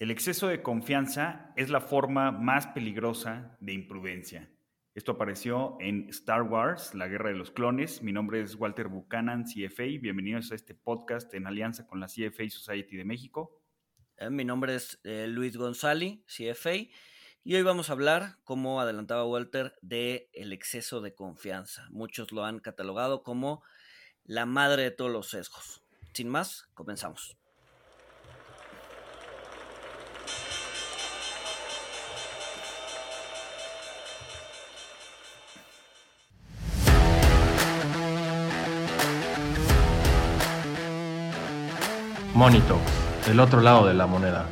El 0.00 0.10
exceso 0.10 0.48
de 0.48 0.62
confianza 0.62 1.52
es 1.56 1.68
la 1.68 1.82
forma 1.82 2.32
más 2.32 2.68
peligrosa 2.68 3.54
de 3.60 3.74
imprudencia. 3.74 4.50
Esto 4.94 5.12
apareció 5.12 5.76
en 5.78 6.08
Star 6.08 6.40
Wars, 6.40 6.94
La 6.94 7.06
Guerra 7.06 7.28
de 7.28 7.36
los 7.36 7.50
Clones. 7.50 8.00
Mi 8.00 8.10
nombre 8.10 8.40
es 8.40 8.54
Walter 8.54 8.88
Buchanan, 8.88 9.44
CFA. 9.44 9.82
Bienvenidos 10.00 10.52
a 10.52 10.54
este 10.54 10.74
podcast 10.74 11.34
en 11.34 11.46
alianza 11.46 11.86
con 11.86 12.00
la 12.00 12.06
CFA 12.06 12.48
Society 12.48 12.96
de 12.96 13.04
México. 13.04 13.60
Eh, 14.16 14.30
mi 14.30 14.42
nombre 14.42 14.74
es 14.74 14.98
eh, 15.04 15.26
Luis 15.28 15.58
González, 15.58 16.20
CFA. 16.24 16.76
Y 17.44 17.54
hoy 17.54 17.62
vamos 17.62 17.90
a 17.90 17.92
hablar, 17.92 18.38
como 18.42 18.80
adelantaba 18.80 19.26
Walter, 19.26 19.74
de 19.82 20.30
el 20.32 20.54
exceso 20.54 21.02
de 21.02 21.14
confianza. 21.14 21.86
Muchos 21.90 22.32
lo 22.32 22.46
han 22.46 22.60
catalogado 22.60 23.22
como 23.22 23.62
la 24.24 24.46
madre 24.46 24.84
de 24.84 24.92
todos 24.92 25.12
los 25.12 25.28
sesgos. 25.28 25.82
Sin 26.14 26.30
más, 26.30 26.70
comenzamos. 26.72 27.36
Monito, 42.40 42.80
el 43.30 43.38
otro 43.38 43.60
lado 43.60 43.86
de 43.86 43.92
la 43.92 44.06
moneda. 44.06 44.48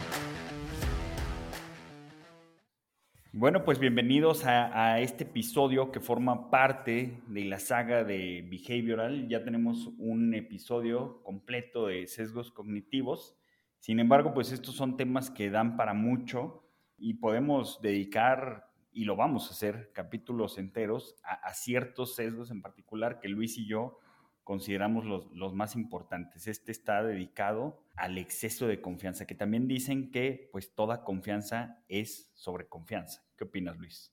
Bueno, 3.33 3.65
pues 3.65 3.79
bienvenidos 3.79 4.45
a, 4.45 5.01
este 5.01 5.25
episodio 5.25 5.91
que 5.91 5.99
forma 5.99 6.51
parte 6.51 7.23
de 7.29 7.45
la 7.47 7.59
saga 7.59 8.05
de 8.05 8.47
Behavioral. 8.47 9.27
Ya 9.31 9.43
tenemos 9.43 9.89
un 9.97 10.35
episodio 10.35 11.23
completo 11.23 11.87
de 11.87 12.07
sesgos 12.07 12.51
cognitivos. 12.51 13.39
Sin 13.79 14.01
embargo, 14.01 14.35
pues 14.35 14.53
estos 14.53 14.75
son 14.75 14.99
temas 14.99 15.31
que 15.31 15.49
dan 15.49 15.79
para 15.79 15.95
mucho 15.95 16.69
y 16.99 17.15
podemos 17.15 17.81
dedicar, 17.81 18.71
y 18.93 19.05
lo 19.05 19.17
vamos 19.17 19.49
a 19.49 19.53
hacer, 19.53 19.93
capítulos 19.95 20.59
enteros 20.59 21.17
a 21.25 21.55
ciertos 21.55 22.15
sesgos 22.15 22.51
en 22.51 22.61
particular 22.61 23.19
que 23.19 23.29
Luis 23.29 23.57
y 23.57 23.67
yo 23.67 23.97
consideramos 24.49 25.05
los, 25.05 25.53
más 25.53 25.77
importantes. 25.77 26.47
Este 26.47 26.73
está 26.73 27.03
dedicado 27.03 27.85
al 27.97 28.17
exceso 28.17 28.67
de 28.67 28.81
confianza, 28.81 29.27
que 29.27 29.35
también 29.35 29.69
dicen 29.69 30.11
que 30.11 30.49
pues 30.51 30.75
toda 30.75 31.05
confianza 31.05 31.85
es 31.87 32.31
sobre 32.33 32.67
confianza. 32.67 33.23
¿Qué 33.37 33.45
opinas, 33.45 33.77
Luis? 33.77 34.11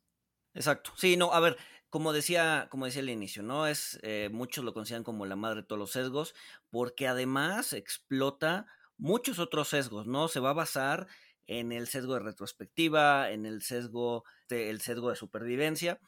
Exacto. 0.54 0.92
Sí, 0.98 1.16
no, 1.16 1.32
a 1.32 1.40
ver, 1.40 1.56
como 1.90 2.12
decía, 2.12 2.68
como 2.70 2.84
decía 2.84 3.02
al 3.02 3.10
inicio, 3.12 3.44
¿no? 3.44 3.66
Es, 3.66 3.98
eh, 4.04 4.28
muchos 4.30 4.66
lo 4.66 4.74
consideran 4.74 5.06
como 5.06 5.26
la 5.26 5.38
madre 5.38 5.62
de 5.62 5.68
todos 5.68 5.80
los 5.80 5.92
sesgos, 5.92 6.36
porque 6.70 7.08
además 7.08 7.72
explota 7.72 8.66
muchos 8.98 9.40
otros 9.40 9.70
sesgos, 9.70 10.06
¿no? 10.06 10.28
Se 10.28 10.42
va 10.42 10.50
a 10.50 10.54
basar 10.54 11.08
en 11.48 11.72
el 11.72 11.88
sesgo 11.88 12.16
de 12.16 12.20
retrospectiva, 12.20 13.32
en 13.32 13.46
el 13.46 13.62
sesgo, 13.62 14.26
de, 14.50 14.70
el 14.70 14.82
sesgo 14.82 15.12
de 15.12 15.16
supervivencia, 15.16 16.02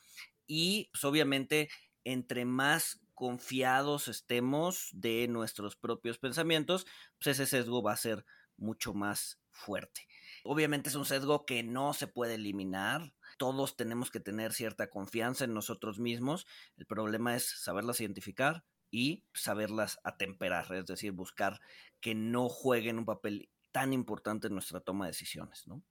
y 0.46 0.90
pues, 0.92 1.06
obviamente 1.06 1.70
entre 2.04 2.44
más 2.44 3.00
confiados 3.18 4.08
estemos 4.08 4.90
de 4.94 5.28
nuestros 5.28 5.76
propios 5.76 6.20
pensamientos, 6.20 6.86
pues 7.18 7.40
ese 7.40 7.48
sesgo 7.48 7.82
va 7.82 7.94
a 7.94 7.98
ser 7.98 8.26
mucho 8.58 8.94
más 8.94 9.42
fuerte. 9.50 10.08
Obviamente 10.44 10.90
es 10.90 10.96
un 10.96 11.04
sesgo 11.04 11.44
que 11.44 11.64
no 11.64 11.94
se 11.94 12.06
puede 12.06 12.36
eliminar. 12.36 13.16
Todos 13.40 13.76
tenemos 13.76 14.12
que 14.12 14.20
tener 14.20 14.54
cierta 14.54 14.92
confianza 14.92 15.46
en 15.46 15.56
nosotros 15.56 15.98
mismos. 15.98 16.46
El 16.78 16.86
problema 16.86 17.36
es 17.36 17.60
saberlas 17.60 18.00
identificar 18.02 18.66
y 18.92 19.26
saberlas 19.34 20.00
atemperar, 20.04 20.72
es 20.74 20.86
decir, 20.86 21.12
buscar 21.12 21.60
que 22.00 22.14
no 22.14 22.50
jueguen 22.50 23.00
un 23.00 23.06
papel 23.06 23.50
tan 23.72 23.94
importante 23.94 24.46
en 24.46 24.54
nuestra 24.54 24.80
toma 24.80 25.06
de 25.06 25.14
decisiones, 25.14 25.68
¿no? 25.68 25.84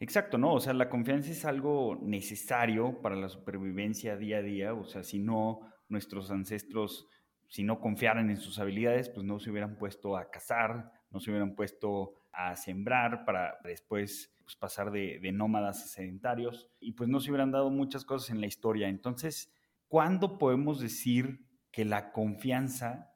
Exacto, 0.00 0.38
¿no? 0.38 0.54
O 0.54 0.60
sea, 0.60 0.72
la 0.72 0.88
confianza 0.88 1.30
es 1.30 1.44
algo 1.44 1.98
necesario 2.00 3.02
para 3.02 3.16
la 3.16 3.28
supervivencia 3.28 4.16
día 4.16 4.38
a 4.38 4.42
día. 4.42 4.72
O 4.72 4.86
sea, 4.86 5.02
si 5.02 5.18
no 5.18 5.60
nuestros 5.88 6.30
ancestros, 6.30 7.06
si 7.48 7.64
no 7.64 7.80
confiaran 7.80 8.30
en 8.30 8.36
sus 8.36 8.58
habilidades, 8.58 9.08
pues 9.08 9.24
no 9.24 9.38
se 9.38 9.50
hubieran 9.50 9.76
puesto 9.76 10.16
a 10.16 10.30
cazar, 10.30 10.92
no 11.10 11.20
se 11.20 11.30
hubieran 11.30 11.54
puesto 11.54 12.14
a 12.32 12.54
sembrar 12.56 13.24
para 13.24 13.58
después 13.64 14.34
pues, 14.44 14.56
pasar 14.56 14.90
de, 14.90 15.20
nómadas 15.32 15.82
a 15.82 15.86
sedentarios 15.86 16.70
y 16.78 16.92
pues 16.92 17.08
no 17.08 17.20
se 17.20 17.30
hubieran 17.30 17.50
dado 17.50 17.70
muchas 17.70 18.04
cosas 18.04 18.30
en 18.30 18.40
la 18.40 18.46
historia. 18.46 18.88
Entonces, 18.88 19.52
¿cuándo 19.88 20.38
podemos 20.38 20.80
decir 20.80 21.44
que 21.70 21.84
la 21.84 22.12
confianza 22.12 23.12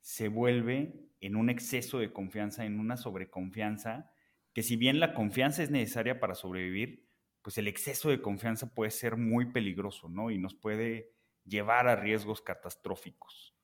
se 0.00 0.28
vuelve 0.28 1.08
en 1.20 1.36
un 1.36 1.50
exceso 1.50 1.98
de 1.98 2.12
confianza, 2.12 2.64
en 2.64 2.78
una 2.78 2.96
sobreconfianza, 2.96 4.10
que 4.52 4.62
si 4.62 4.76
bien 4.76 5.00
la 5.00 5.14
confianza 5.14 5.62
es 5.62 5.70
necesaria 5.70 6.20
para 6.20 6.34
sobrevivir, 6.34 7.06
pues 7.42 7.58
el 7.58 7.68
exceso 7.68 8.10
de 8.10 8.20
confianza 8.20 8.74
puede 8.74 8.90
ser 8.90 9.16
muy 9.16 9.52
peligroso, 9.52 10.08
¿no? 10.08 10.30
Y 10.30 10.38
nos 10.38 10.54
puede 10.54 11.15
llevar 11.46 11.88
a 11.88 11.96
riesgos 11.96 12.40
catastróficos. 12.40 13.54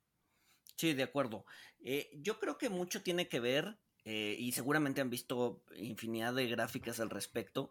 Sí, 0.76 0.94
de 0.94 1.02
acuerdo. 1.02 1.44
Eh, 1.80 2.10
yo 2.14 2.38
creo 2.38 2.58
que 2.58 2.68
mucho 2.68 3.02
tiene 3.02 3.28
que 3.28 3.40
ver, 3.40 3.78
eh, 4.04 4.36
y 4.38 4.52
seguramente 4.52 5.00
han 5.00 5.10
visto 5.10 5.64
infinidad 5.76 6.34
de 6.34 6.48
gráficas 6.48 7.00
al 7.00 7.10
respecto, 7.10 7.70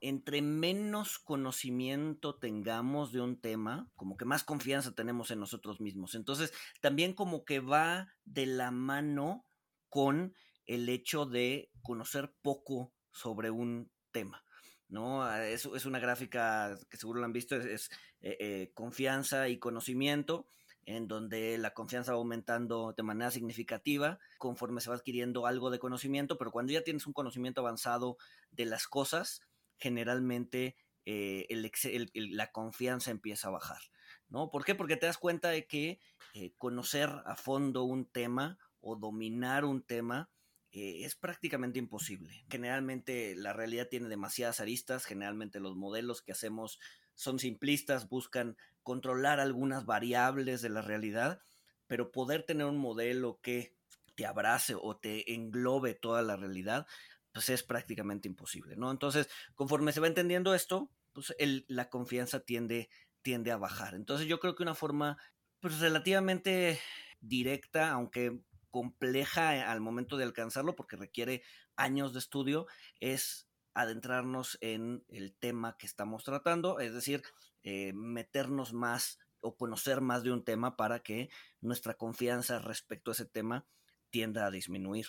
entre 0.00 0.42
menos 0.42 1.18
conocimiento 1.18 2.36
tengamos 2.36 3.12
de 3.12 3.20
un 3.20 3.40
tema, 3.40 3.90
como 3.94 4.16
que 4.16 4.24
más 4.24 4.42
confianza 4.42 4.94
tenemos 4.94 5.30
en 5.30 5.40
nosotros 5.40 5.80
mismos. 5.80 6.14
Entonces, 6.14 6.52
también 6.80 7.14
como 7.14 7.44
que 7.44 7.60
va 7.60 8.12
de 8.24 8.46
la 8.46 8.72
mano 8.72 9.46
con 9.88 10.34
el 10.66 10.88
hecho 10.88 11.24
de 11.24 11.70
conocer 11.82 12.34
poco 12.42 12.92
sobre 13.12 13.50
un 13.50 13.92
tema. 14.10 14.44
¿No? 14.92 15.24
Ah, 15.24 15.48
es, 15.48 15.64
es 15.64 15.86
una 15.86 15.98
gráfica 15.98 16.78
que 16.90 16.98
seguro 16.98 17.20
lo 17.20 17.24
han 17.24 17.32
visto, 17.32 17.56
es, 17.56 17.90
eh, 18.20 18.36
eh, 18.38 18.70
confianza 18.74 19.48
y 19.48 19.58
conocimiento, 19.58 20.46
en 20.84 21.08
donde 21.08 21.56
la 21.56 21.72
confianza 21.72 22.12
va 22.12 22.18
aumentando 22.18 22.92
de 22.92 23.02
manera 23.02 23.30
significativa 23.30 24.18
conforme 24.36 24.82
se 24.82 24.90
va 24.90 24.96
adquiriendo 24.96 25.46
algo 25.46 25.70
de 25.70 25.78
conocimiento, 25.78 26.36
pero 26.36 26.50
cuando 26.50 26.74
ya 26.74 26.84
tienes 26.84 27.06
un 27.06 27.14
conocimiento 27.14 27.62
avanzado 27.62 28.18
de 28.50 28.66
las 28.66 28.86
cosas, 28.86 29.40
generalmente 29.78 30.76
eh, 31.06 31.46
la 32.12 32.52
confianza 32.52 33.10
empieza 33.10 33.48
a 33.48 33.52
bajar, 33.52 33.80
¿no? 34.28 34.50
¿Por 34.50 34.64
qué? 34.64 34.74
Porque 34.74 34.98
te 34.98 35.06
das 35.06 35.16
cuenta 35.16 35.48
de 35.48 35.66
que 35.66 36.00
conocer 36.58 37.08
a 37.24 37.34
fondo 37.34 37.84
un 37.84 38.04
tema 38.04 38.58
o 38.80 38.96
dominar 38.96 39.64
un 39.64 39.82
tema 39.82 40.28
eh, 40.72 41.04
es 41.04 41.14
prácticamente 41.16 41.78
imposible. 41.78 42.44
Generalmente 42.50 43.34
la 43.36 43.52
realidad 43.52 43.88
tiene 43.88 44.08
demasiadas 44.08 44.60
aristas, 44.60 45.04
generalmente 45.04 45.60
los 45.60 45.76
modelos 45.76 46.22
que 46.22 46.32
hacemos 46.32 46.80
son 47.14 47.38
simplistas, 47.38 48.08
buscan 48.08 48.56
controlar 48.82 49.38
algunas 49.38 49.84
variables 49.84 50.62
de 50.62 50.70
la 50.70 50.80
realidad, 50.80 51.42
pero 51.86 52.10
poder 52.10 52.44
tener 52.44 52.66
un 52.66 52.78
modelo 52.78 53.38
que 53.42 53.74
te 54.14 54.24
abrace 54.24 54.74
o 54.74 54.96
te 54.96 55.34
englobe 55.34 55.92
toda 55.92 56.22
la 56.22 56.36
realidad, 56.36 56.86
pues 57.32 57.50
es 57.50 57.62
prácticamente 57.62 58.26
imposible, 58.28 58.74
¿no? 58.76 58.90
Entonces, 58.90 59.28
conforme 59.54 59.92
se 59.92 60.00
va 60.00 60.06
entendiendo 60.06 60.54
esto, 60.54 60.90
pues 61.12 61.34
la 61.38 61.90
confianza 61.90 62.40
tiende, 62.40 62.88
tiende 63.20 63.50
a 63.50 63.58
bajar. 63.58 63.94
Entonces, 63.94 64.26
yo 64.26 64.40
creo 64.40 64.54
que 64.54 64.62
una 64.62 64.74
forma, 64.74 65.18
pues 65.60 65.80
relativamente 65.80 66.80
directa, 67.20 67.90
aunque 67.90 68.40
compleja 68.72 69.70
al 69.70 69.80
momento 69.80 70.16
de 70.16 70.24
alcanzarlo 70.24 70.74
porque 70.74 70.96
requiere 70.96 71.42
años 71.76 72.12
de 72.12 72.18
estudio, 72.18 72.66
es 72.98 73.48
adentrarnos 73.74 74.58
en 74.60 75.04
el 75.08 75.34
tema 75.34 75.76
que 75.78 75.86
estamos 75.86 76.24
tratando, 76.24 76.80
es 76.80 76.92
decir, 76.92 77.22
eh, 77.62 77.92
meternos 77.92 78.72
más 78.72 79.18
o 79.40 79.56
conocer 79.56 80.00
más 80.00 80.24
de 80.24 80.32
un 80.32 80.44
tema 80.44 80.76
para 80.76 81.00
que 81.00 81.30
nuestra 81.60 81.94
confianza 81.94 82.58
respecto 82.58 83.10
a 83.10 83.14
ese 83.14 83.26
tema 83.26 83.66
tienda 84.10 84.46
a 84.46 84.50
disminuir. 84.50 85.06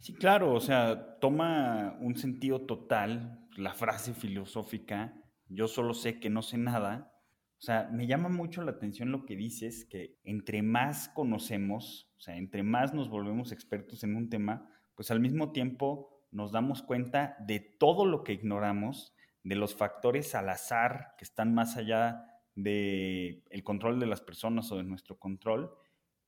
Sí, 0.00 0.14
claro, 0.14 0.52
o 0.54 0.60
sea, 0.60 1.18
toma 1.18 1.96
un 2.00 2.16
sentido 2.16 2.66
total 2.66 3.48
la 3.56 3.74
frase 3.74 4.14
filosófica, 4.14 5.14
yo 5.48 5.68
solo 5.68 5.94
sé 5.94 6.18
que 6.20 6.30
no 6.30 6.42
sé 6.42 6.56
nada, 6.56 7.12
o 7.60 7.62
sea, 7.62 7.90
me 7.92 8.06
llama 8.06 8.30
mucho 8.30 8.62
la 8.62 8.70
atención 8.70 9.12
lo 9.12 9.26
que 9.26 9.36
dices, 9.36 9.84
que 9.84 10.18
entre 10.24 10.62
más 10.62 11.10
conocemos, 11.10 12.10
o 12.16 12.20
sea, 12.20 12.38
entre 12.38 12.62
más 12.62 12.94
nos 12.94 13.10
volvemos 13.10 13.52
expertos 13.52 14.02
en 14.02 14.16
un 14.16 14.30
tema, 14.30 14.66
pues 14.94 15.10
al 15.10 15.20
mismo 15.20 15.52
tiempo 15.52 16.24
nos 16.30 16.52
damos 16.52 16.82
cuenta 16.82 17.36
de 17.40 17.60
todo 17.60 18.06
lo 18.06 18.24
que 18.24 18.32
ignoramos, 18.32 19.14
de 19.42 19.56
los 19.56 19.76
factores 19.76 20.34
al 20.34 20.48
azar 20.48 21.14
que 21.18 21.24
están 21.26 21.52
más 21.52 21.76
allá 21.76 22.24
del 22.54 23.44
el 23.50 23.62
control 23.62 24.00
de 24.00 24.06
las 24.06 24.22
personas 24.22 24.72
o 24.72 24.78
de 24.78 24.84
nuestro 24.84 25.18
control, 25.18 25.70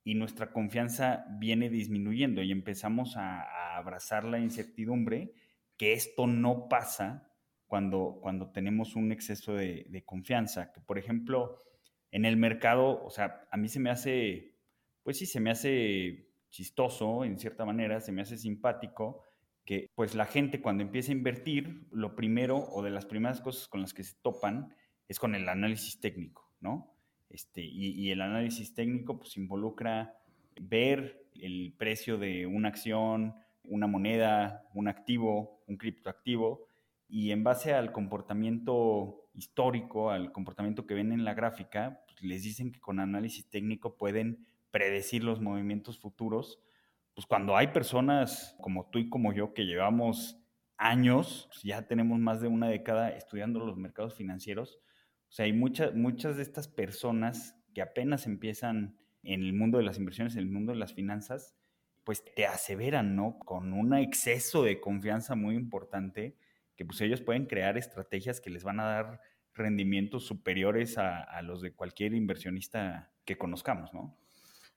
y 0.04 0.16
nuestra 0.16 0.52
confianza 0.52 1.24
viene 1.38 1.70
disminuyendo 1.70 2.42
y 2.42 2.52
empezamos 2.52 3.16
a, 3.16 3.40
a 3.40 3.78
abrazar 3.78 4.24
la 4.24 4.38
incertidumbre 4.38 5.32
que 5.78 5.94
esto 5.94 6.26
no 6.26 6.68
pasa 6.68 7.31
cuando, 7.72 8.18
cuando 8.20 8.50
tenemos 8.50 8.96
un 8.96 9.12
exceso 9.12 9.54
de, 9.54 10.02
confianza. 10.04 10.70
Que, 10.74 10.82
por 10.82 10.98
ejemplo, 10.98 11.62
en 12.10 12.26
el 12.26 12.36
mercado, 12.36 13.02
o 13.02 13.08
sea, 13.08 13.48
a 13.50 13.56
mí 13.56 13.66
se 13.70 13.80
me 13.80 13.88
hace, 13.88 14.58
pues 15.02 15.16
sí, 15.16 15.24
se 15.24 15.40
me 15.40 15.50
hace 15.50 16.28
chistoso 16.50 17.24
en 17.24 17.38
cierta 17.38 17.64
manera, 17.64 18.02
se 18.02 18.12
me 18.12 18.20
hace 18.20 18.36
simpático 18.36 19.22
que 19.64 19.88
pues 19.94 20.14
la 20.14 20.26
gente 20.26 20.60
cuando 20.60 20.82
empieza 20.82 21.12
a 21.12 21.14
invertir, 21.14 21.88
lo 21.92 22.14
primero 22.14 22.58
o 22.58 22.82
de 22.82 22.90
las 22.90 23.06
primeras 23.06 23.40
cosas 23.40 23.68
con 23.68 23.80
las 23.80 23.94
que 23.94 24.04
se 24.04 24.16
topan 24.20 24.76
es 25.08 25.18
con 25.18 25.34
el 25.34 25.48
análisis 25.48 25.98
técnico, 25.98 26.52
¿no? 26.60 26.94
Este, 27.30 27.62
y, 27.62 28.10
el 28.10 28.20
análisis 28.20 28.74
técnico 28.74 29.18
pues 29.18 29.38
involucra 29.38 30.18
ver 30.60 31.24
el 31.40 31.74
precio 31.78 32.18
de 32.18 32.44
una 32.44 32.68
acción, 32.68 33.34
una 33.64 33.86
moneda, 33.86 34.68
un 34.74 34.88
activo, 34.88 35.64
un 35.66 35.78
criptoactivo, 35.78 36.66
y 37.12 37.30
en 37.30 37.44
base 37.44 37.74
al 37.74 37.92
comportamiento 37.92 39.28
histórico, 39.34 40.10
al 40.10 40.32
comportamiento 40.32 40.86
que 40.86 40.94
ven 40.94 41.12
en 41.12 41.24
la 41.24 41.34
gráfica, 41.34 42.02
pues, 42.06 42.22
les 42.22 42.42
dicen 42.42 42.72
que 42.72 42.80
con 42.80 43.00
análisis 43.00 43.48
técnico 43.48 43.96
pueden 43.96 44.46
predecir 44.70 45.22
los 45.22 45.40
movimientos 45.40 45.98
futuros 45.98 46.58
pues 47.14 47.26
cuando 47.26 47.56
hay 47.56 47.68
personas 47.68 48.56
como 48.60 48.88
tú 48.88 48.98
y 48.98 49.08
como 49.08 49.32
yo 49.32 49.52
que 49.52 49.66
llevamos 49.66 50.38
años, 50.78 51.48
pues, 51.50 51.62
ya 51.62 51.86
tenemos 51.86 52.18
más 52.18 52.40
de 52.40 52.48
una 52.48 52.68
década 52.68 53.10
estudiando 53.10 53.60
los 53.60 53.76
mercados 53.76 54.14
financieros, 54.14 54.80
o 55.28 55.34
sea, 55.34 55.44
hay 55.46 55.52
muchas, 55.52 55.94
muchas 55.94 56.36
de 56.36 56.42
estas 56.42 56.68
personas 56.68 57.56
que 57.74 57.82
apenas 57.82 58.26
empiezan 58.26 58.98
en 59.22 59.42
el 59.42 59.52
mundo 59.52 59.78
de 59.78 59.84
las 59.84 59.98
inversiones, 59.98 60.34
en 60.34 60.40
el 60.40 60.50
mundo 60.50 60.72
de 60.72 60.78
las 60.78 60.94
finanzas, 60.94 61.54
pues 62.04 62.24
te 62.34 62.46
aseveran, 62.46 63.14
¿no? 63.14 63.38
Con 63.38 63.72
un 63.72 63.94
exceso 63.94 64.64
de 64.64 64.80
confianza 64.80 65.36
muy 65.36 65.54
importante, 65.54 66.36
pues 66.84 67.00
ellos 67.00 67.20
pueden 67.20 67.46
crear 67.46 67.78
estrategias 67.78 68.40
que 68.40 68.50
les 68.50 68.64
van 68.64 68.80
a 68.80 68.84
dar 68.84 69.20
rendimientos 69.54 70.24
superiores 70.26 70.98
a, 70.98 71.22
a 71.22 71.42
los 71.42 71.60
de 71.60 71.74
cualquier 71.74 72.14
inversionista 72.14 73.12
que 73.24 73.36
conozcamos, 73.38 73.92
¿no? 73.92 74.18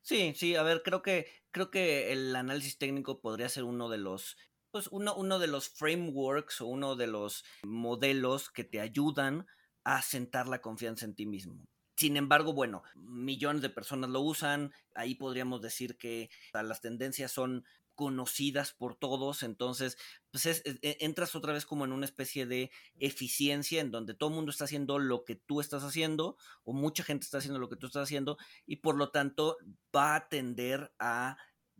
Sí, 0.01 0.33
sí, 0.35 0.55
a 0.55 0.63
ver, 0.63 0.83
creo 0.83 1.01
que, 1.01 1.27
creo 1.51 1.71
que 1.71 2.11
el 2.13 2.35
análisis 2.35 2.77
técnico 2.77 3.21
podría 3.21 3.49
ser 3.49 3.63
uno 3.63 3.89
de 3.89 3.97
los, 3.97 4.37
pues 4.71 4.87
uno, 4.91 5.15
uno 5.15 5.39
de 5.39 5.47
los 5.47 5.69
frameworks 5.69 6.61
o 6.61 6.67
uno 6.67 6.95
de 6.95 7.07
los 7.07 7.43
modelos 7.63 8.49
que 8.51 8.63
te 8.63 8.79
ayudan 8.79 9.47
a 9.83 10.01
sentar 10.01 10.47
la 10.47 10.61
confianza 10.61 11.05
en 11.05 11.15
ti 11.15 11.25
mismo. 11.25 11.67
Sin 11.97 12.17
embargo, 12.17 12.53
bueno, 12.53 12.83
millones 12.95 13.61
de 13.61 13.69
personas 13.69 14.09
lo 14.09 14.21
usan, 14.21 14.73
ahí 14.93 15.15
podríamos 15.15 15.61
decir 15.61 15.97
que 15.97 16.29
las 16.53 16.81
tendencias 16.81 17.31
son 17.31 17.65
conocidas 17.95 18.73
por 18.73 18.95
todos, 18.95 19.43
entonces 19.43 19.97
pues 20.31 20.45
e, 20.45 20.63
entras 20.99 21.35
otra 21.35 21.53
vez 21.53 21.65
como 21.65 21.85
en 21.85 21.91
una 21.91 22.05
especie 22.05 22.45
de 22.45 22.71
eficiencia 22.97 23.81
en 23.81 23.91
donde 23.91 24.13
todo 24.13 24.29
el 24.29 24.35
mundo 24.35 24.51
está 24.51 24.65
haciendo 24.65 24.99
lo 24.99 25.23
que 25.23 25.35
tú 25.35 25.61
estás 25.61 25.83
haciendo 25.83 26.37
o 26.63 26.73
mucha 26.73 27.03
gente 27.03 27.25
está 27.25 27.39
haciendo 27.39 27.59
lo 27.59 27.69
que 27.69 27.77
tú 27.77 27.87
estás 27.87 28.03
haciendo 28.03 28.37
y 28.65 28.77
por 28.77 28.97
lo 28.97 29.09
tanto 29.11 29.57
va 29.95 30.15
a 30.15 30.29
tender 30.29 30.93
a 30.99 31.37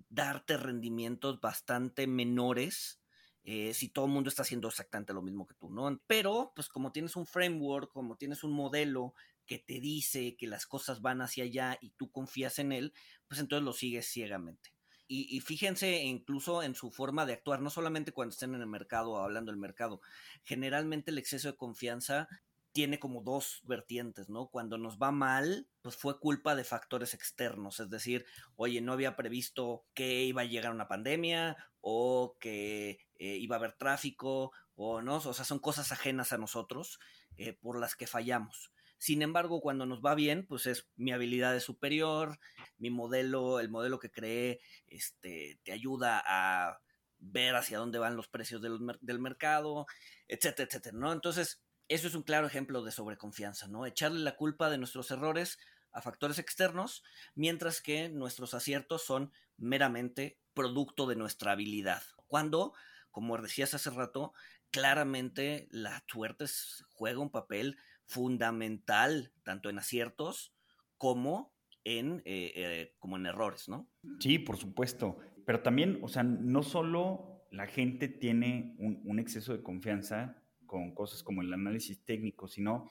darte 0.09 0.57
rendimientos 0.57 1.39
bastante 1.39 2.07
menores 2.07 2.99
eh, 3.47 3.75
si 3.75 3.89
todo 3.89 4.05
el 4.05 4.11
mundo 4.11 4.29
está 4.29 4.41
haciendo 4.41 4.67
exactamente 4.67 5.13
lo 5.13 5.21
mismo 5.21 5.45
que 5.45 5.53
tú, 5.53 5.69
¿no? 5.69 6.01
Pero, 6.07 6.51
pues 6.55 6.67
como 6.67 6.91
tienes 6.91 7.15
un 7.15 7.27
framework, 7.27 7.91
como 7.91 8.17
tienes 8.17 8.43
un 8.43 8.51
modelo 8.51 9.13
que 9.45 9.59
te 9.59 9.79
dice 9.79 10.35
que 10.35 10.47
las 10.47 10.65
cosas 10.65 11.01
van 11.01 11.21
hacia 11.21 11.43
allá 11.43 11.77
y 11.79 11.91
tú 11.91 12.11
confías 12.11 12.57
en 12.57 12.71
él, 12.71 12.93
pues 13.27 13.39
entonces 13.39 13.63
lo 13.63 13.73
sigues 13.73 14.07
ciegamente. 14.07 14.74
Y, 15.07 15.39
fíjense 15.41 16.03
incluso 16.03 16.63
en 16.63 16.73
su 16.73 16.89
forma 16.91 17.25
de 17.25 17.33
actuar, 17.33 17.61
no 17.61 17.69
solamente 17.69 18.11
cuando 18.11 18.33
estén 18.33 18.55
en 18.55 18.61
el 18.61 18.67
mercado 18.67 19.11
o 19.11 19.17
hablando 19.17 19.51
del 19.51 19.59
mercado. 19.59 20.01
Generalmente 20.43 21.11
el 21.11 21.19
exceso 21.19 21.47
de 21.47 21.57
confianza 21.57 22.27
tiene 22.71 22.99
como 22.99 23.21
dos 23.21 23.61
vertientes, 23.63 24.29
¿no? 24.29 24.47
Cuando 24.47 24.77
nos 24.77 24.97
va 24.97 25.11
mal, 25.11 25.69
pues 25.81 25.95
fue 25.95 26.19
culpa 26.19 26.55
de 26.55 26.65
factores 26.65 27.13
externos, 27.13 27.79
es 27.79 27.89
decir, 27.89 28.25
oye, 28.57 28.81
no 28.81 28.91
había 28.91 29.15
previsto 29.15 29.85
que 29.93 30.25
iba 30.25 30.41
a 30.41 30.45
llegar 30.45 30.73
una 30.73 30.89
pandemia 30.89 31.55
o 31.79 32.35
que 32.37 32.99
eh, 33.17 33.37
iba 33.37 33.55
a 33.55 33.59
haber 33.59 33.77
tráfico 33.77 34.51
o 34.75 35.01
no, 35.01 35.17
o 35.17 35.33
sea, 35.33 35.45
son 35.45 35.59
cosas 35.59 35.93
ajenas 35.93 36.33
a 36.33 36.37
nosotros 36.37 36.99
eh, 37.37 37.53
por 37.53 37.79
las 37.79 37.95
que 37.95 38.07
fallamos. 38.07 38.73
Sin 38.97 39.21
embargo, 39.21 39.61
cuando 39.61 39.85
nos 39.85 40.01
va 40.01 40.15
bien, 40.15 40.45
pues 40.47 40.65
es 40.65 40.87
mi 40.95 41.11
habilidad 41.11 41.55
es 41.55 41.63
superior, 41.63 42.39
mi 42.77 42.89
modelo, 42.89 43.59
el 43.59 43.69
modelo 43.69 43.99
que 43.99 44.11
creé, 44.11 44.59
este, 44.87 45.59
te 45.63 45.71
ayuda 45.71 46.23
a 46.25 46.79
ver 47.19 47.55
hacia 47.55 47.77
dónde 47.77 47.99
van 47.99 48.15
los 48.15 48.27
precios 48.27 48.61
del, 48.61 49.19
mercado, 49.19 49.85
etcétera, 50.27 50.67
etcétera, 50.67 50.97
¿no? 50.97 51.11
Entonces, 51.11 51.61
eso 51.87 52.07
es 52.07 52.15
un 52.15 52.23
claro 52.23 52.47
ejemplo 52.47 52.83
de 52.83 52.91
sobreconfianza, 52.91 53.67
¿no? 53.67 53.85
Echarle 53.85 54.19
la 54.19 54.35
culpa 54.35 54.69
de 54.69 54.77
nuestros 54.77 55.11
errores 55.11 55.59
a 55.91 56.01
factores 56.01 56.39
externos, 56.39 57.03
mientras 57.35 57.81
que 57.81 58.09
nuestros 58.09 58.53
aciertos 58.53 59.05
son 59.05 59.31
meramente 59.57 60.39
producto 60.53 61.07
de 61.07 61.15
nuestra 61.15 61.51
habilidad. 61.51 62.03
Cuando, 62.27 62.73
como 63.11 63.37
decías 63.37 63.73
hace 63.73 63.89
rato, 63.91 64.33
claramente 64.71 65.67
la 65.71 66.03
suerte 66.07 66.45
juega 66.89 67.19
un 67.19 67.31
papel 67.31 67.77
fundamental, 68.05 69.31
tanto 69.43 69.69
en 69.69 69.79
aciertos 69.79 70.53
como 70.97 71.53
en, 71.83 72.21
eh, 72.25 72.51
eh, 72.55 72.95
como 72.99 73.17
en 73.17 73.25
errores, 73.25 73.69
¿no? 73.69 73.87
Sí, 74.19 74.39
por 74.39 74.57
supuesto. 74.57 75.17
Pero 75.45 75.61
también, 75.61 75.99
o 76.01 76.07
sea, 76.07 76.23
no 76.23 76.63
solo 76.63 77.45
la 77.51 77.67
gente 77.67 78.07
tiene 78.07 78.75
un, 78.79 79.19
exceso 79.19 79.53
de 79.53 79.63
confianza 79.63 80.41
con 80.65 80.93
cosas 80.93 81.23
como 81.23 81.41
el 81.41 81.53
análisis 81.53 82.03
técnico, 82.03 82.47
sino 82.47 82.89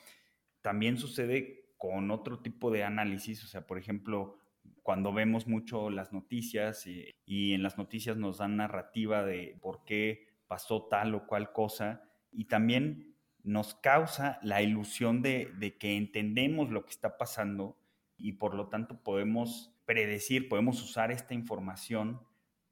también 0.63 0.97
sucede 0.97 1.75
con 1.77 2.11
otro 2.11 2.41
tipo 2.41 2.71
de 2.71 2.85
análisis, 2.85 3.45
o 3.45 3.47
sea, 3.49 3.67
por 3.67 3.79
ejemplo, 3.79 4.39
cuando 4.83 5.13
vemos 5.13 5.47
mucho 5.47 5.91
las 5.91 6.13
noticias 6.13 6.87
y, 6.87 7.11
y 7.27 7.53
en 7.53 7.63
las 7.63 7.77
noticias 7.77 8.17
nos 8.17 8.39
dan 8.39 8.57
narrativa 8.57 9.25
de 9.25 9.59
por 9.61 9.85
qué 9.85 10.29
pasó 10.47 10.87
tal 10.87 11.15
o 11.15 11.27
cual 11.27 11.53
cosa, 11.53 12.09
y 12.33 12.47
también 12.47 13.14
nos 13.45 13.75
causa 13.75 14.39
la 14.43 14.63
ilusión 14.63 15.23
de, 15.23 15.77
que 15.79 15.97
entendemos 15.97 16.71
lo 16.71 16.85
que 16.85 16.91
está 16.91 17.19
pasando 17.19 17.79
y 18.17 18.33
por 18.33 18.55
lo 18.55 18.69
tanto 18.69 19.03
podemos 19.03 19.73
predecir, 19.85 20.49
podemos 20.49 20.83
usar 20.83 21.13
esta 21.13 21.35
información 21.35 22.21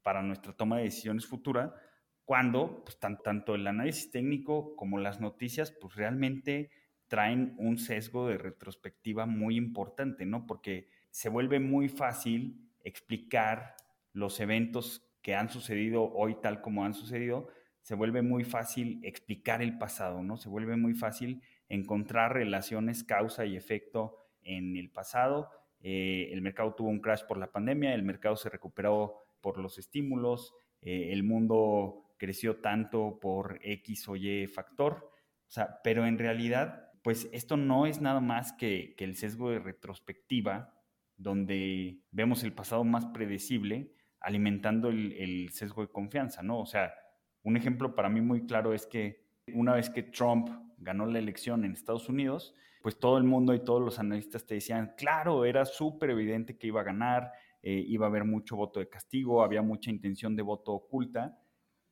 para 0.02 0.22
nuestra 0.22 0.54
toma 0.54 0.78
de 0.78 0.84
decisiones 0.84 1.26
futura, 1.26 1.76
cuando 2.24 2.82
pues, 2.84 2.98
tanto 2.98 3.54
el 3.54 3.66
análisis 3.66 4.10
técnico 4.10 4.74
como 4.74 4.98
las 4.98 5.20
noticias 5.20 5.70
pues 5.70 5.94
realmente 5.94 6.70
traen 7.06 7.54
un 7.58 7.76
sesgo 7.76 8.28
de 8.28 8.38
retrospectiva 8.38 9.26
muy 9.26 9.56
importante, 9.56 10.24
¿no? 10.24 10.46
Porque 10.46 10.88
se 11.10 11.28
vuelve 11.28 11.60
muy 11.60 11.90
fácil 11.90 12.70
explicar 12.82 13.76
los 14.14 14.40
eventos 14.40 15.06
que 15.20 15.34
han 15.34 15.50
sucedido 15.50 16.10
hoy 16.14 16.36
tal 16.40 16.62
como 16.62 16.86
han 16.86 16.94
sucedido, 16.94 17.48
se 17.82 17.96
vuelve 17.96 18.22
muy 18.22 18.44
fácil 18.44 19.00
explicar 19.02 19.60
el 19.60 19.76
pasado, 19.76 20.22
¿no? 20.22 20.36
Se 20.36 20.48
vuelve 20.48 20.76
muy 20.76 20.94
fácil 20.94 21.42
encontrar 21.68 22.32
relaciones 22.32 23.02
causa 23.02 23.44
y 23.44 23.56
efecto 23.56 24.18
en 24.42 24.76
el 24.76 24.90
pasado. 24.90 25.50
Eh, 25.80 26.30
el 26.32 26.42
mercado 26.42 26.74
tuvo 26.74 26.88
un 26.88 27.00
crash 27.00 27.24
por 27.24 27.38
la 27.38 27.50
pandemia, 27.50 27.92
el 27.94 28.04
mercado 28.04 28.36
se 28.36 28.48
recuperó 28.48 29.16
por 29.40 29.58
los 29.58 29.78
estímulos, 29.78 30.54
eh, 30.80 31.08
el 31.12 31.24
mundo 31.24 32.14
creció 32.18 32.60
tanto 32.60 33.18
por 33.20 33.58
X 33.62 34.08
o 34.08 34.14
Y 34.14 34.46
factor. 34.46 35.10
O 35.48 35.50
sea, 35.50 35.80
pero 35.82 36.06
en 36.06 36.18
realidad, 36.18 36.92
pues 37.02 37.28
esto 37.32 37.56
no 37.56 37.86
es 37.86 38.00
nada 38.00 38.20
más 38.20 38.52
que, 38.52 38.94
el 38.96 39.16
sesgo 39.16 39.50
de 39.50 39.58
retrospectiva, 39.58 40.72
donde 41.16 41.98
vemos 42.12 42.44
el 42.44 42.52
pasado 42.52 42.84
más 42.84 43.06
predecible, 43.06 43.92
alimentando 44.20 44.88
el, 44.88 45.12
el 45.14 45.50
sesgo 45.50 45.82
de 45.82 45.90
confianza, 45.90 46.44
¿no? 46.44 46.60
O 46.60 46.66
sea, 46.66 46.94
un 47.42 47.56
ejemplo 47.56 47.94
para 47.94 48.08
mí 48.08 48.20
muy 48.20 48.46
claro 48.46 48.72
es 48.72 48.86
que 48.86 49.26
una 49.54 49.74
vez 49.74 49.90
que 49.90 50.02
Trump 50.02 50.48
ganó 50.78 51.06
la 51.06 51.18
elección 51.18 51.64
en 51.64 51.72
Estados 51.72 52.08
Unidos, 52.08 52.54
pues 52.82 52.98
todo 52.98 53.18
el 53.18 53.24
mundo 53.24 53.54
y 53.54 53.64
todos 53.64 53.80
los 53.80 53.98
analistas 53.98 54.44
te 54.46 54.54
decían, 54.54 54.94
claro, 54.96 55.44
era 55.44 55.64
súper 55.64 56.10
evidente 56.10 56.58
que 56.58 56.66
iba 56.66 56.80
a 56.80 56.84
ganar, 56.84 57.32
eh, 57.62 57.84
iba 57.86 58.06
a 58.06 58.08
haber 58.08 58.24
mucho 58.24 58.56
voto 58.56 58.80
de 58.80 58.88
castigo, 58.88 59.42
había 59.42 59.62
mucha 59.62 59.90
intención 59.90 60.34
de 60.34 60.42
voto 60.42 60.72
oculta, 60.72 61.38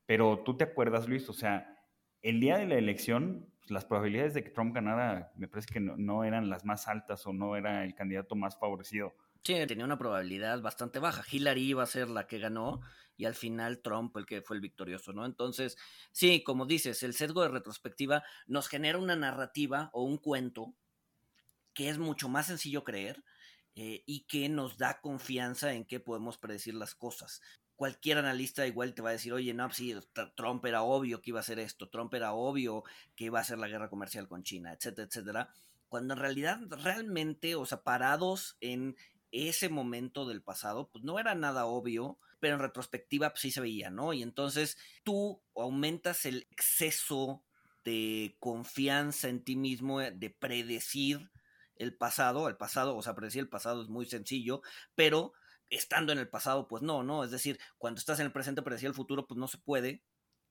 pero 0.07 0.41
tú 0.41 0.57
te 0.57 0.65
acuerdas, 0.65 1.09
Luis, 1.09 1.29
o 1.29 1.33
sea, 1.33 1.77
el 2.23 2.41
día 2.41 2.59
de 2.59 2.67
la 2.67 2.75
elección, 2.75 3.49
pues, 3.61 3.71
las 3.71 3.85
probabilidades 3.85 4.35
de 4.35 4.43
que 4.43 4.51
Trump 4.51 4.75
ganara 4.75 5.33
me 5.37 5.47
parece 5.47 5.73
que 5.73 5.81
no 5.81 6.25
eran 6.25 6.51
las 6.51 6.65
más 6.65 6.89
altas 6.89 7.25
o 7.27 7.33
no 7.33 7.57
era 7.57 7.85
el 7.85 7.95
candidato 7.95 8.35
más 8.35 8.59
favorecido. 8.59 9.15
Sí, 9.43 9.55
tenía 9.67 9.85
una 9.87 9.99
probabilidad 9.99 10.61
bastante 10.61 10.99
baja. 10.99 11.25
Hillary 11.31 11.63
iba 11.63 11.83
a 11.83 11.87
ser 11.87 12.11
la 12.11 12.27
que 12.27 12.39
ganó 12.39 12.81
y 13.17 13.25
al 13.25 13.35
final 13.35 13.81
Trump 13.81 14.15
el 14.17 14.27
que 14.27 14.43
fue 14.43 14.57
el 14.57 14.63
victorioso, 14.63 15.13
¿no? 15.13 15.25
Entonces, 15.25 15.77
sí, 16.13 16.43
como 16.43 16.67
dices, 16.67 17.03
el 17.03 17.15
sesgo 17.15 17.43
de 17.43 17.49
retrospectiva 17.49 18.23
nos 18.47 18.69
genera 18.69 18.99
una 18.99 19.17
narrativa 19.17 19.91
o 19.93 20.03
un 20.05 20.19
cuento 20.19 20.75
que 21.73 21.89
es 21.89 21.99
mucho 21.99 22.29
más 22.29 22.47
sencillo 22.47 22.85
creer 22.85 23.25
eh, 23.75 24.03
y 24.07 24.27
que 24.27 24.49
nos 24.49 24.77
da 24.77 25.01
confianza 25.01 25.73
en 25.73 25.87
que 25.87 26.01
podemos 26.01 26.37
predecir 26.37 26.75
las 26.75 26.95
cosas. 26.95 27.41
Cualquier 27.77 28.19
analista 28.19 28.67
igual 28.67 28.95
te 28.95 29.01
va 29.01 29.11
a 29.11 29.13
decir, 29.13 29.33
oye, 29.33 29.55
no, 29.55 29.71
sí, 29.71 29.95
Trump 30.37 30.65
era 30.67 30.83
obvio 30.83 31.23
que 31.23 31.31
iba 31.31 31.39
a 31.39 31.41
hacer 31.41 31.59
esto, 31.59 31.89
Trump 31.89 32.13
era 32.13 32.35
obvio 32.35 32.83
que 33.17 33.25
iba 33.25 33.39
a 33.39 33.43
hacer 33.43 33.59
la 33.59 33.69
guerra 33.69 33.89
comercial 33.89 34.29
con 34.29 34.43
China, 34.43 34.75
etcétera, 34.75 35.07
etcétera 35.09 35.51
cuando 35.91 36.15
en 36.15 36.21
realidad 36.21 36.61
realmente, 36.71 37.57
o 37.57 37.67
sea, 37.67 37.83
parados 37.83 38.57
en 38.61 38.97
ese 39.33 39.69
momento 39.69 40.27
del 40.27 40.43
pasado, 40.43 40.91
pues 40.91 41.05
no 41.05 41.19
era 41.19 41.35
nada 41.35 41.67
obvio 41.67 42.19
pero 42.41 42.55
en 42.55 42.61
retrospectiva 42.61 43.31
pues, 43.31 43.43
sí 43.43 43.51
se 43.53 43.61
veía, 43.61 43.91
¿no? 43.91 44.13
Y 44.13 44.23
entonces 44.23 44.79
tú 45.05 45.43
aumentas 45.55 46.25
el 46.27 46.49
exceso 46.51 47.45
de 47.85 48.37
confianza 48.41 49.29
en 49.29 49.45
ti 49.45 49.57
mismo, 49.57 50.01
eh, 50.01 50.11
de 50.11 50.31
predecir 50.31 51.31
el 51.77 51.97
pasado, 51.97 52.49
el 52.49 52.57
pasado, 52.57 52.97
o 52.97 53.03
sea, 53.03 53.15
predecir 53.15 53.41
el 53.43 53.49
pasado 53.49 53.83
es 53.83 53.89
muy 53.89 54.07
sencillo, 54.07 54.63
pero 54.95 55.33
estando 55.69 56.13
en 56.13 56.19
el 56.19 56.29
pasado, 56.29 56.67
pues 56.67 56.83
no, 56.83 57.03
¿no? 57.03 57.25
Es 57.25 57.31
decir, 57.31 57.59
cuando 57.79 58.01
estás 58.01 58.19
en 58.19 58.27
el 58.27 58.33
presente, 58.33 58.63
predecir 58.63 58.89
el 58.89 58.95
futuro, 58.95 59.27
pues 59.27 59.39
no 59.39 59.47
se 59.47 59.59
puede, 59.59 60.03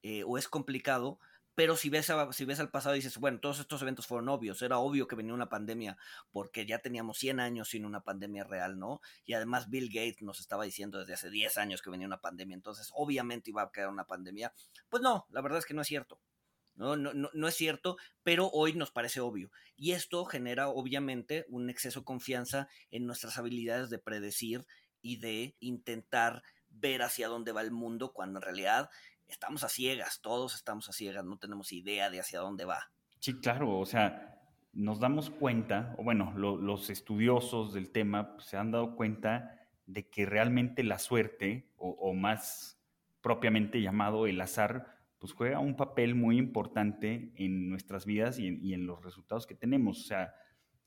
eh, 0.02 0.24
o 0.26 0.38
es 0.38 0.48
complicado, 0.48 1.20
pero 1.60 1.76
si 1.76 1.90
ves, 1.90 2.10
si 2.32 2.46
ves 2.46 2.62
al 2.62 2.72
pasado 2.72 2.96
dices, 2.96 3.18
bueno, 3.18 3.42
todos 3.42 3.60
estos 3.60 3.82
eventos 3.82 4.08
fueron 4.08 4.30
obvios, 4.30 4.62
era 4.62 4.78
obvio 4.78 5.10
que 5.10 5.18
venía 5.18 5.34
una 5.34 5.50
pandemia, 5.50 5.98
porque 6.32 6.66
ya 6.66 6.80
teníamos 6.80 7.18
100 7.18 7.42
años 7.42 7.68
sin 7.68 7.84
una 7.84 8.00
pandemia 8.00 8.46
real, 8.46 8.80
¿no? 8.80 9.02
Y 9.26 9.34
además 9.34 9.70
Bill 9.70 9.90
Gates 9.90 10.22
nos 10.22 10.40
estaba 10.40 10.64
diciendo 10.64 11.00
desde 11.00 11.16
hace 11.16 11.30
10 11.30 11.58
años 11.58 11.82
que 11.82 11.90
venía 11.90 12.08
una 12.08 12.22
pandemia, 12.22 12.56
entonces 12.56 12.90
obviamente 12.94 13.50
iba 13.50 13.62
a 13.62 13.74
quedar 13.74 13.90
una 13.90 14.08
pandemia. 14.08 14.54
Pues 14.88 15.04
no, 15.04 15.28
la 15.32 15.42
verdad 15.42 15.60
es 15.60 15.66
que 15.66 15.74
no 15.74 15.82
es 15.82 15.88
cierto. 15.90 16.22
No, 16.76 16.96
no, 16.96 17.14
no, 17.14 17.30
no 17.34 17.48
es 17.50 17.56
cierto, 17.56 17.98
pero 18.24 18.50
hoy 18.54 18.72
nos 18.72 18.92
parece 18.92 19.20
obvio. 19.20 19.52
Y 19.76 19.92
esto 19.92 20.24
genera 20.24 20.70
obviamente 20.70 21.46
un 21.50 21.70
exceso 21.70 22.00
de 22.00 22.06
confianza 22.06 22.70
en 22.90 23.06
nuestras 23.06 23.38
habilidades 23.38 23.90
de 23.90 24.00
predecir 24.00 24.66
y 25.02 25.18
de 25.18 25.58
intentar 25.60 26.42
ver 26.70 27.02
hacia 27.02 27.28
dónde 27.28 27.52
va 27.52 27.64
el 27.64 27.72
mundo 27.72 28.14
cuando 28.14 28.40
en 28.40 28.44
realidad 28.44 28.90
estamos 29.30 29.64
a 29.64 29.70
ciegas, 29.70 30.22
todos 30.22 30.56
estamos 30.56 30.90
a 30.90 30.94
ciegas, 30.94 31.24
no 31.24 31.38
tenemos 31.38 31.72
idea 31.72 32.10
de 32.10 32.20
hacia 32.20 32.40
dónde 32.40 32.66
va. 32.66 32.92
Sí, 33.20 33.40
claro, 33.40 33.80
o 33.80 33.86
sea, 33.86 34.40
nos 34.74 35.00
damos 35.00 35.30
cuenta, 35.30 35.96
o 35.98 36.04
bueno, 36.04 36.34
los 36.36 36.90
estudiosos 36.90 37.74
del 37.74 37.92
tema 37.92 38.36
se 38.40 38.58
han 38.58 38.72
dado 38.72 38.96
cuenta 38.96 39.60
de 39.86 40.08
que 40.08 40.26
realmente 40.26 40.84
la 40.84 41.00
suerte, 41.00 41.72
o, 41.78 42.14
más 42.14 42.80
propiamente 43.22 43.82
llamado 43.82 44.28
el 44.28 44.40
azar, 44.40 45.00
pues 45.18 45.34
juega 45.34 45.60
un 45.60 45.76
papel 45.76 46.16
muy 46.16 46.38
importante 46.38 47.34
en 47.36 47.70
nuestras 47.70 48.06
vidas 48.06 48.40
y 48.40 48.74
en, 48.74 48.86
los 48.86 49.04
resultados 49.04 49.48
que 49.48 49.56
tenemos. 49.56 50.00
O 50.00 50.04
sea, 50.04 50.34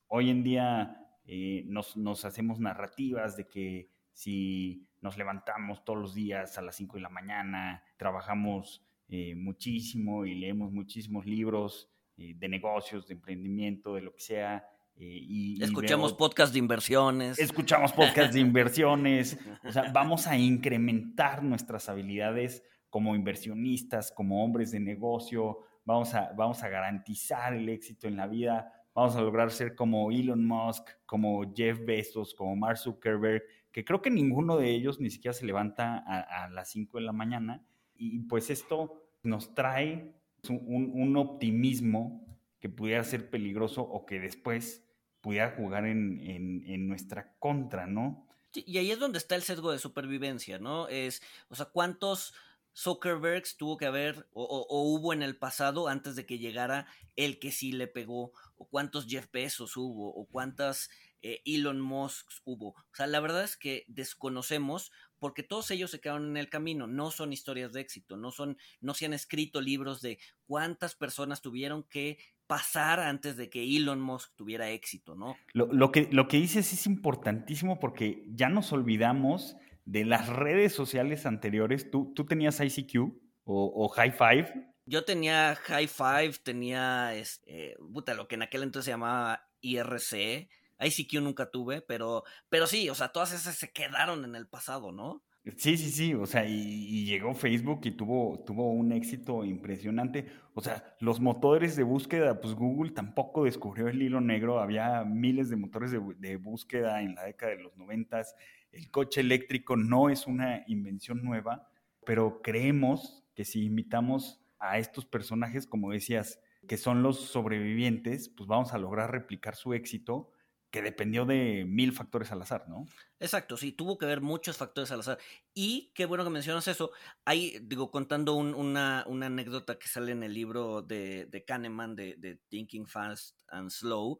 hoy 0.06 0.30
en 0.30 0.42
día 0.42 1.02
eh, 1.25 1.64
nos, 1.66 2.25
hacemos 2.25 2.61
narrativas 2.61 3.37
de 3.37 3.49
que 3.49 3.90
si 4.12 4.87
nos 5.02 5.18
levantamos 5.18 5.85
todos 5.85 5.99
los 5.99 6.14
días 6.14 6.56
a 6.56 6.62
las 6.62 6.76
5 6.76 6.97
de 6.97 7.02
la 7.02 7.09
mañana, 7.09 7.82
trabajamos 7.97 8.82
eh, 9.09 9.35
muchísimo 9.35 10.25
y 10.25 10.35
leemos 10.35 10.73
muchísimos 10.73 11.26
libros 11.26 11.90
eh, 12.16 12.35
de 12.37 12.49
negocios, 12.49 13.06
de 13.06 13.14
emprendimiento, 13.14 13.94
de 13.97 14.00
lo 14.00 14.14
que 14.14 14.21
sea. 14.21 14.64
Eh, 14.94 15.04
y, 15.04 15.62
escuchamos 15.62 16.14
podcasts 16.14 16.52
de 16.52 16.61
inversiones. 16.61 17.38
Escuchamos 17.38 17.92
podcasts 17.92 18.32
de 18.32 18.40
inversiones. 18.49 19.38
O 19.64 19.73
sea, 19.73 19.90
vamos 19.92 20.26
a 20.26 20.38
incrementar 20.38 21.42
nuestras 21.42 21.88
habilidades 21.88 22.62
como 22.88 23.16
inversionistas, 23.16 24.12
como 24.12 24.44
hombres 24.44 24.71
de 24.71 24.80
negocio. 24.80 25.59
Vamos 25.85 26.14
a, 26.14 26.32
vamos 26.37 26.62
a 26.62 26.68
garantizar 26.68 27.54
el 27.54 27.68
éxito 27.68 28.06
en 28.06 28.16
la 28.16 28.28
vida. 28.28 28.73
Vamos 28.94 29.16
a 29.16 29.21
lograr 29.21 29.50
ser 29.50 29.75
como 29.75 30.12
Elon 30.12 30.47
Musk, 30.47 30.88
como 31.06 31.52
Jeff 31.54 31.85
Bezos, 31.85 32.35
como 32.35 32.54
Mark 32.54 32.78
Zuckerberg 32.78 33.42
que 33.73 33.85
creo 33.85 34.02
que 34.02 34.11
ninguno 34.11 34.57
de 34.57 34.71
ellos 34.71 35.00
ni 35.00 35.11
siquiera 35.11 35.33
se 35.33 35.47
levanta 35.47 35.99
a, 35.99 36.49
las 36.50 36.71
5 36.71 36.99
de 36.99 37.05
la 37.05 37.12
mañana. 37.12 37.64
Y 37.95 38.21
pues 38.21 38.50
esto 38.50 39.02
nos 39.23 39.55
trae 39.55 40.14
un, 40.49 41.17
optimismo 41.17 42.26
que 42.61 42.69
pudiera 42.69 43.02
ser 43.05 43.31
peligroso 43.31 43.83
o 43.83 44.05
que 44.07 44.21
después 44.21 44.85
pudiera 45.21 45.52
jugar 45.57 45.87
en, 45.87 46.88
nuestra 46.88 47.35
contra, 47.38 47.87
¿no? 47.87 48.26
y 48.55 48.76
ahí 48.76 48.91
es 48.91 48.99
donde 48.99 49.17
está 49.17 49.35
el 49.35 49.43
sesgo 49.43 49.73
de 49.73 49.79
supervivencia, 49.79 50.59
¿no? 50.59 50.87
Es, 50.88 51.23
o 51.49 51.55
sea, 51.55 51.67
¿cuántos 51.67 52.35
Zuckerbergs 52.75 53.57
tuvo 53.57 53.76
que 53.76 53.87
haber 53.87 54.29
o, 54.33 54.67
hubo 54.71 55.12
en 55.12 55.23
el 55.23 55.37
pasado 55.37 55.88
antes 55.88 56.17
de 56.17 56.26
que 56.26 56.38
llegara 56.38 56.87
el 57.17 57.38
que 57.38 57.50
sí 57.50 57.73
le 57.73 57.87
pegó? 57.87 58.33
¿O 58.57 58.67
cuántos 58.69 59.07
Jeff 59.07 59.31
Bezos 59.31 59.76
hubo? 59.76 60.14
¿O 60.14 60.26
cuántas 60.26 60.91
eh, 61.23 61.41
Elon 61.45 61.81
Musk 61.81 62.29
hubo. 62.45 62.69
O 62.71 62.95
sea, 62.95 63.07
la 63.07 63.21
verdad 63.21 63.45
es 63.45 63.57
que 63.57 63.85
desconocemos 63.88 64.93
porque 65.19 65.45
todos 65.45 65.71
ellos 65.71 65.91
se 65.91 66.00
quedaron 66.00 66.26
en 66.31 66.37
el 66.37 66.49
camino, 66.49 66.88
no 66.88 67.12
son 67.12 67.33
historias 67.33 67.73
de 67.73 67.81
éxito, 67.81 68.17
no 68.17 68.33
son, 68.33 68.59
no 68.81 68.93
se 68.93 69.07
han 69.07 69.12
escrito 69.12 69.61
libros 69.61 70.02
de 70.02 70.19
cuántas 70.47 70.97
personas 70.97 71.43
tuvieron 71.43 71.85
que 71.85 72.19
pasar 72.49 72.99
antes 73.00 73.37
de 73.37 73.49
que 73.49 73.62
Elon 73.62 74.00
Musk 74.00 74.35
tuviera 74.35 74.71
éxito, 74.71 75.14
¿no? 75.14 75.37
Lo, 75.55 75.93
que, 75.93 76.09
lo 76.11 76.26
que 76.26 76.38
dices 76.38 76.73
es 76.73 76.87
importantísimo 76.87 77.79
porque 77.79 78.25
ya 78.29 78.49
nos 78.49 78.73
olvidamos 78.73 79.57
de 79.85 80.05
las 80.05 80.29
redes 80.29 80.75
sociales 80.75 81.25
anteriores. 81.25 81.91
¿Tú, 81.91 82.12
tú 82.14 82.26
tenías 82.26 82.61
ICQ 82.61 82.97
o, 83.45 83.73
o 83.85 83.88
High 83.88 84.12
Five? 84.12 84.75
Yo 84.87 85.05
tenía 85.05 85.55
High 85.55 85.87
Five, 85.87 86.33
tenía, 86.43 87.14
este, 87.14 87.76
puta, 87.93 88.14
lo 88.14 88.26
que 88.26 88.35
en 88.35 88.43
aquel 88.43 88.64
entonces 88.64 88.87
se 88.87 88.91
llamaba 88.91 89.49
IRC, 89.61 90.49
ICQ 90.86 91.20
nunca 91.22 91.50
tuve, 91.50 91.82
pero, 91.82 92.24
pero 92.48 92.66
sí, 92.66 92.88
o 92.90 92.94
sea, 92.94 93.08
todas 93.08 93.32
esas 93.32 93.56
se 93.56 93.72
quedaron 93.72 94.24
en 94.24 94.34
el 94.36 94.48
pasado, 94.48 94.92
¿no? 94.92 95.22
Sí, 95.56 95.76
sí, 95.76 95.90
sí, 95.90 96.14
o 96.14 96.24
sea, 96.24 96.46
y, 96.46 97.04
llegó 97.04 97.34
Facebook 97.34 97.80
y 97.82 97.90
tuvo, 97.90 98.44
tuvo 98.46 98.70
un 98.70 98.92
éxito 98.92 99.44
impresionante. 99.44 100.26
O 100.54 100.60
sea, 100.60 100.94
los 101.00 101.18
motores 101.20 101.74
de 101.74 101.82
búsqueda, 101.82 102.40
pues 102.40 102.54
Google 102.54 102.92
tampoco 102.92 103.44
descubrió 103.44 103.88
el 103.88 104.00
hilo 104.00 104.20
negro, 104.20 104.60
había 104.60 105.02
miles 105.04 105.50
de 105.50 105.56
motores 105.56 105.90
de, 105.90 106.36
búsqueda 106.36 107.02
en 107.02 107.16
la 107.16 107.24
década 107.24 107.56
de 107.56 107.62
los 107.62 107.76
noventas. 107.76 108.36
El 108.70 108.88
coche 108.92 109.20
eléctrico 109.20 109.76
no 109.76 110.10
es 110.10 110.28
una 110.28 110.62
invención 110.68 111.24
nueva, 111.24 111.68
pero 112.06 112.40
creemos 112.40 113.24
que 113.34 113.44
si 113.44 113.64
invitamos 113.64 114.40
a 114.60 114.78
estos 114.78 115.06
personajes, 115.06 115.66
como 115.66 115.90
decías, 115.90 116.38
que 116.68 116.76
son 116.76 117.02
los 117.02 117.18
sobrevivientes, 117.18 118.28
pues 118.28 118.46
vamos 118.46 118.72
a 118.72 118.78
lograr 118.78 119.10
replicar 119.10 119.56
su 119.56 119.74
éxito 119.74 120.30
que 120.73 120.81
dependió 120.81 121.26
de 121.26 121.67
mil 121.67 121.93
factores 121.93 122.33
al 122.33 122.41
azar, 122.41 122.67
¿no? 122.67 122.87
Exacto, 123.21 123.59
sí, 123.59 123.73
tuvo 123.73 123.99
que 123.99 124.07
haber 124.07 124.23
muchos 124.23 124.57
factores 124.57 124.91
al 124.91 125.00
azar. 125.00 125.19
Y 125.52 125.93
qué 125.95 126.07
bueno 126.07 126.25
que 126.25 126.31
mencionas 126.31 126.67
eso. 126.67 126.93
Ahí, 127.26 127.59
digo, 127.62 127.91
contando 127.91 128.35
una, 128.35 129.02
anécdota 129.02 129.79
que 129.79 129.87
sale 129.87 130.12
en 130.12 130.23
el 130.23 130.33
libro 130.33 130.81
de, 130.81 131.26
de 131.26 131.45
Kahneman, 131.45 131.95
de, 131.95 132.41
Thinking 132.49 132.87
Fast 132.87 133.38
and 133.49 133.71
Slow. 133.71 134.19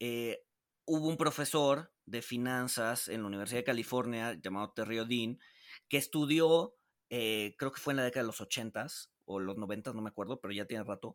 Eh, 0.00 0.42
hubo 0.86 1.08
un 1.08 1.18
profesor 1.18 1.92
de 2.06 2.22
finanzas 2.22 3.08
en 3.08 3.20
la 3.20 3.28
Universidad 3.28 3.60
de 3.60 3.64
California 3.64 4.32
llamado 4.42 4.72
Terry 4.72 4.98
Odin, 4.98 5.38
que 5.90 5.98
estudió, 5.98 6.74
eh, 7.10 7.54
creo 7.58 7.70
que 7.70 7.82
fue 7.82 7.92
en 7.92 7.98
la 7.98 8.04
década 8.04 8.22
de 8.22 8.28
los 8.28 8.40
80s 8.40 9.10
o 9.26 9.40
los 9.40 9.58
90, 9.58 9.92
no 9.92 10.00
me 10.00 10.08
acuerdo, 10.08 10.40
pero 10.40 10.54
ya 10.54 10.64
tiene 10.64 10.84
rato, 10.84 11.14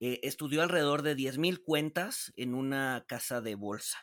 eh, 0.00 0.20
estudió 0.22 0.62
alrededor 0.62 1.02
de 1.02 1.14
10.000 1.14 1.62
cuentas 1.62 2.32
en 2.36 2.54
una 2.54 3.04
casa 3.06 3.42
de 3.42 3.54
bolsa. 3.54 3.98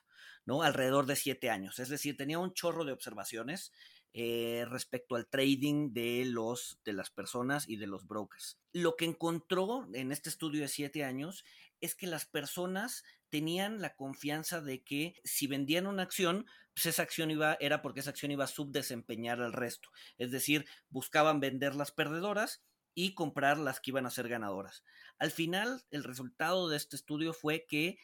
Alrededor 0.61 1.05
de 1.05 1.15
siete 1.15 1.49
años. 1.49 1.79
Es 1.79 1.89
decir, 1.89 2.17
tenía 2.17 2.39
un 2.39 2.53
chorro 2.53 2.83
de 2.83 2.91
observaciones 2.91 3.71
eh, 4.13 4.65
respecto 4.67 5.15
al 5.15 5.27
trading 5.27 5.93
de, 5.93 6.25
los, 6.25 6.79
de 6.83 6.91
las 6.91 7.09
personas 7.09 7.69
y 7.69 7.77
de 7.77 7.87
los 7.87 8.05
brokers. 8.05 8.59
Lo 8.73 8.97
que 8.97 9.05
encontró 9.05 9.87
en 9.93 10.11
este 10.11 10.27
estudio 10.27 10.61
de 10.61 10.67
siete 10.67 11.05
años 11.05 11.45
es 11.79 11.95
que 11.95 12.07
las 12.07 12.25
personas 12.25 13.05
tenían 13.29 13.81
la 13.81 13.95
confianza 13.95 14.59
de 14.59 14.83
que 14.83 15.15
si 15.23 15.47
vendían 15.47 15.87
una 15.87 16.03
acción, 16.03 16.45
pues 16.73 16.87
esa 16.87 17.03
acción 17.03 17.31
iba, 17.31 17.55
era 17.61 17.81
porque 17.81 18.01
esa 18.01 18.09
acción 18.09 18.31
iba 18.31 18.43
a 18.43 18.47
subdesempeñar 18.47 19.41
al 19.41 19.53
resto. 19.53 19.89
Es 20.17 20.29
decir, 20.31 20.65
buscaban 20.89 21.39
vender 21.39 21.73
las 21.73 21.91
perdedoras 21.91 22.61
y 22.93 23.13
comprar 23.13 23.57
las 23.57 23.79
que 23.79 23.91
iban 23.91 24.05
a 24.05 24.11
ser 24.11 24.27
ganadoras. 24.27 24.83
Al 25.17 25.31
final, 25.31 25.85
el 25.91 26.03
resultado 26.03 26.67
de 26.67 26.75
este 26.75 26.97
estudio 26.97 27.33
fue 27.33 27.65
que 27.65 27.97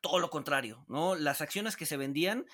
todo 0.00 0.18
lo 0.18 0.30
contrario, 0.30 0.84
¿no? 0.88 1.14
Las 1.14 1.40
acciones 1.40 1.76
que 1.76 1.86
se 1.86 1.96
vendían 1.96 2.46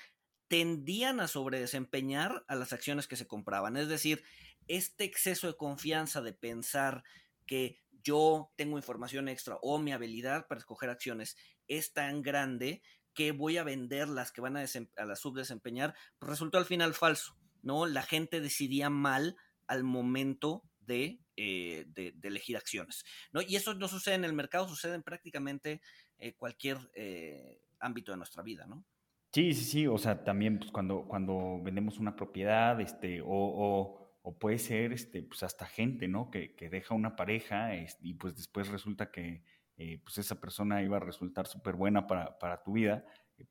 tendían 0.48 1.20
a 1.20 1.28
sobredesempeñar 1.28 2.44
a 2.48 2.54
las 2.54 2.72
acciones 2.72 3.08
que 3.08 3.16
se 3.16 3.26
compraban. 3.26 3.76
Es 3.76 3.88
decir, 3.88 4.22
este 4.68 5.04
exceso 5.04 5.46
de 5.46 5.56
confianza 5.56 6.22
de 6.22 6.32
pensar 6.32 7.02
que 7.46 7.78
yo 8.02 8.52
tengo 8.56 8.76
información 8.76 9.28
extra 9.28 9.56
o 9.62 9.78
mi 9.78 9.92
habilidad 9.92 10.46
para 10.46 10.58
escoger 10.58 10.90
acciones 10.90 11.36
es 11.66 11.92
tan 11.92 12.22
grande 12.22 12.82
que 13.14 13.32
voy 13.32 13.56
a 13.56 13.64
vender 13.64 14.08
las 14.08 14.32
que 14.32 14.40
van 14.40 14.56
a, 14.56 14.64
la 15.04 15.16
subdesempeñar, 15.16 15.94
pues 16.18 16.30
resultó 16.30 16.58
al 16.58 16.66
final 16.66 16.94
falso, 16.94 17.38
¿no? 17.62 17.86
La 17.86 18.02
gente 18.02 18.40
decidía 18.40 18.90
mal 18.90 19.36
al 19.66 19.84
momento 19.84 20.64
de, 20.80 21.20
eh, 21.36 21.84
de, 21.86 22.12
elegir 22.22 22.56
acciones, 22.56 23.04
¿no? 23.32 23.40
Y 23.40 23.56
eso 23.56 23.74
no 23.74 23.88
sucede 23.88 24.16
en 24.16 24.24
el 24.24 24.34
mercado, 24.34 24.68
sucede 24.68 24.96
en 24.96 25.02
prácticamente 25.02 25.80
eh, 26.18 26.34
cualquier 26.34 26.78
eh, 26.94 27.60
ámbito 27.80 28.12
de 28.12 28.18
nuestra 28.18 28.42
vida, 28.42 28.66
¿no? 28.66 28.84
Sí, 29.32 29.52
sí, 29.52 29.64
sí, 29.64 29.86
o 29.86 29.98
sea, 29.98 30.22
también 30.22 30.58
pues, 30.58 30.70
cuando, 30.70 31.06
cuando 31.08 31.60
vendemos 31.62 31.98
una 31.98 32.14
propiedad, 32.14 32.80
este, 32.80 33.20
o, 33.20 34.00
o, 34.22 34.38
puede 34.38 34.58
ser 34.58 34.92
este, 34.92 35.22
pues 35.22 35.42
hasta 35.42 35.66
gente, 35.66 36.08
¿no? 36.08 36.30
Que, 36.30 36.54
que 36.54 36.70
deja 36.70 36.94
una 36.94 37.16
pareja 37.16 37.70
y 38.00 38.14
pues 38.14 38.36
después 38.36 38.68
resulta 38.68 39.10
que 39.10 39.42
eh, 39.76 40.00
pues 40.04 40.18
esa 40.18 40.40
persona 40.40 40.82
iba 40.82 40.98
a 40.98 41.00
resultar 41.00 41.48
súper 41.48 41.74
buena 41.74 42.06
para, 42.06 42.38
para, 42.38 42.62
tu 42.62 42.74
vida, 42.74 43.04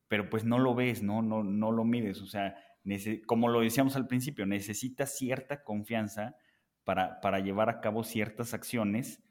pero 0.08 0.29
pues 0.29 0.46
no 0.46 0.58
lo 0.58 0.74
ves, 0.74 1.03
¿no? 1.03 1.22
No, 1.22 1.43
no 1.43 1.72
lo 1.72 1.84
mides, 1.84 2.22
o 2.22 2.27
sea, 2.27 2.55
como 3.25 3.50
lo 3.50 3.60
decíamos 3.60 3.98
al 3.98 4.08
principio, 4.08 4.46
necesita 4.46 5.05
cierta 5.05 5.63
confianza 5.65 6.38
para, 6.86 7.20
para 7.20 7.39
llevar 7.39 7.70
a 7.70 7.82
cabo 7.82 8.05
ciertas 8.05 8.53
acciones, 8.53 9.22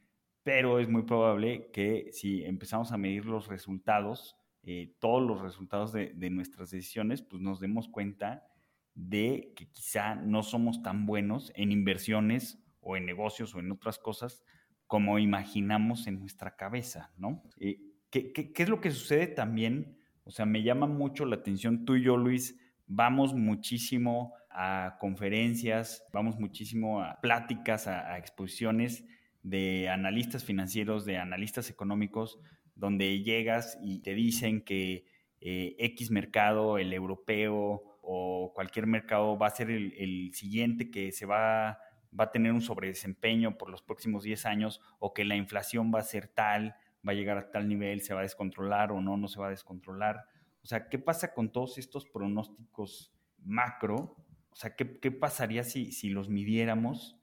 pero 0.43 0.79
es 0.79 0.89
muy 0.89 1.03
probable 1.03 1.71
que 1.73 2.09
si 2.13 2.45
empezamos 2.45 2.93
a 2.93 2.99
medir 2.99 3.27
los 3.27 3.49
resultados, 3.49 4.37
eh, 4.63 4.95
todos 4.99 5.23
los 5.23 5.41
resultados 5.41 5.93
de, 5.93 6.31
nuestras 6.31 6.71
decisiones, 6.71 7.23
pues 7.23 7.43
nos 7.43 7.61
demos 7.61 7.89
cuenta 7.89 8.47
de 8.95 9.53
que 9.57 9.69
quizá 9.71 10.15
no 10.15 10.43
somos 10.43 10.83
tan 10.83 11.07
buenos 11.07 11.53
en 11.55 11.73
inversiones 11.73 12.63
o 12.81 12.97
en 12.97 13.07
negocios 13.07 13.55
o 13.55 13.61
en 13.61 13.73
otras 13.73 13.99
cosas 13.99 14.43
como 14.87 15.19
imaginamos 15.19 16.07
en 16.07 16.21
nuestra 16.21 16.57
cabeza, 16.57 17.13
¿no? 17.17 17.43
Eh, 17.59 17.81
¿qué, 18.11 18.33
qué, 18.33 18.53
qué 18.53 18.63
es 18.63 18.69
lo 18.69 18.81
que 18.81 18.91
sucede 18.91 19.27
también? 19.27 19.97
O 20.25 20.31
sea, 20.31 20.45
me 20.45 20.63
llama 20.63 20.87
mucho 20.87 21.25
la 21.25 21.37
atención 21.37 21.85
tú 21.85 21.97
y 21.97 22.03
yo, 22.03 22.17
Luis, 22.17 22.59
vamos 22.87 23.35
muchísimo 23.35 24.35
a 24.51 24.97
conferencias, 25.01 26.05
vamos 26.13 26.39
muchísimo 26.39 27.03
a 27.03 27.19
pláticas, 27.21 27.87
a, 27.87 28.19
exposiciones 28.19 29.05
de 29.43 29.89
analistas 29.89 30.45
financieros, 30.45 31.05
de 31.05 31.19
analistas 31.19 31.71
económicos, 31.71 32.39
donde 32.75 33.23
llegas 33.23 33.79
y 33.83 34.01
te 34.01 34.15
dicen 34.15 34.63
que 34.65 35.05
eh, 35.41 35.75
X 35.79 36.11
mercado, 36.11 36.79
el 36.79 36.93
europeo 36.93 37.83
o 38.01 38.53
cualquier 38.55 38.87
mercado 38.87 39.37
va 39.39 39.49
a 39.49 39.51
ser 39.51 39.71
el, 39.71 40.31
siguiente 40.35 40.91
que 40.91 41.13
se 41.13 41.27
va, 41.27 41.79
va 42.19 42.25
a 42.25 42.31
tener 42.31 42.53
un 42.53 42.63
sobredesempeño 42.63 43.59
por 43.59 43.71
los 43.71 43.83
próximos 43.83 44.23
10 44.23 44.47
años 44.47 44.81
o 44.99 45.13
que 45.13 45.25
la 45.25 45.37
inflación 45.37 45.93
va 45.95 46.01
a 46.01 46.05
ser 46.05 46.29
tal, 46.29 46.77
va 47.07 47.13
a 47.13 47.15
llegar 47.15 47.39
a 47.39 47.51
tal 47.51 47.69
nivel, 47.69 48.01
se 48.01 48.15
va 48.15 48.21
a 48.21 48.25
descontrolar 48.25 48.93
o 48.93 49.01
no, 49.01 49.17
no 49.17 49.29
se 49.29 49.41
va 49.41 49.49
a 49.49 49.51
descontrolar. 49.51 50.25
O 50.63 50.67
sea, 50.67 50.89
¿qué 50.89 50.99
pasa 50.99 51.35
con 51.35 51.51
todos 51.51 51.79
estos 51.79 52.07
pronósticos 52.07 53.13
macro? 53.39 54.17
O 54.51 54.57
sea, 54.57 54.77
¿qué, 54.77 55.11
pasaría 55.11 55.65
si, 55.65 55.93
si, 55.93 56.11
los 56.11 56.29
midiéramos? 56.29 57.19